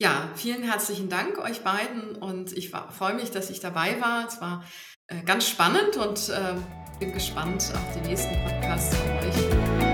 Ja, 0.02 0.32
vielen 0.34 0.64
herzlichen 0.64 1.08
Dank 1.08 1.38
euch 1.38 1.62
beiden 1.62 2.16
und 2.16 2.52
ich 2.52 2.70
freue 2.70 3.14
mich, 3.14 3.30
dass 3.30 3.48
ich 3.48 3.60
dabei 3.60 4.00
war. 4.00 4.26
Es 4.26 4.40
war 4.40 4.64
äh, 5.06 5.22
ganz 5.22 5.48
spannend 5.48 5.96
und 5.96 6.28
äh, 6.30 6.56
bin 6.98 7.12
gespannt 7.12 7.72
auf 7.74 7.94
die 7.94 8.08
nächsten 8.08 8.34
Podcasts 8.44 8.96
von 8.96 9.10
euch. 9.18 9.93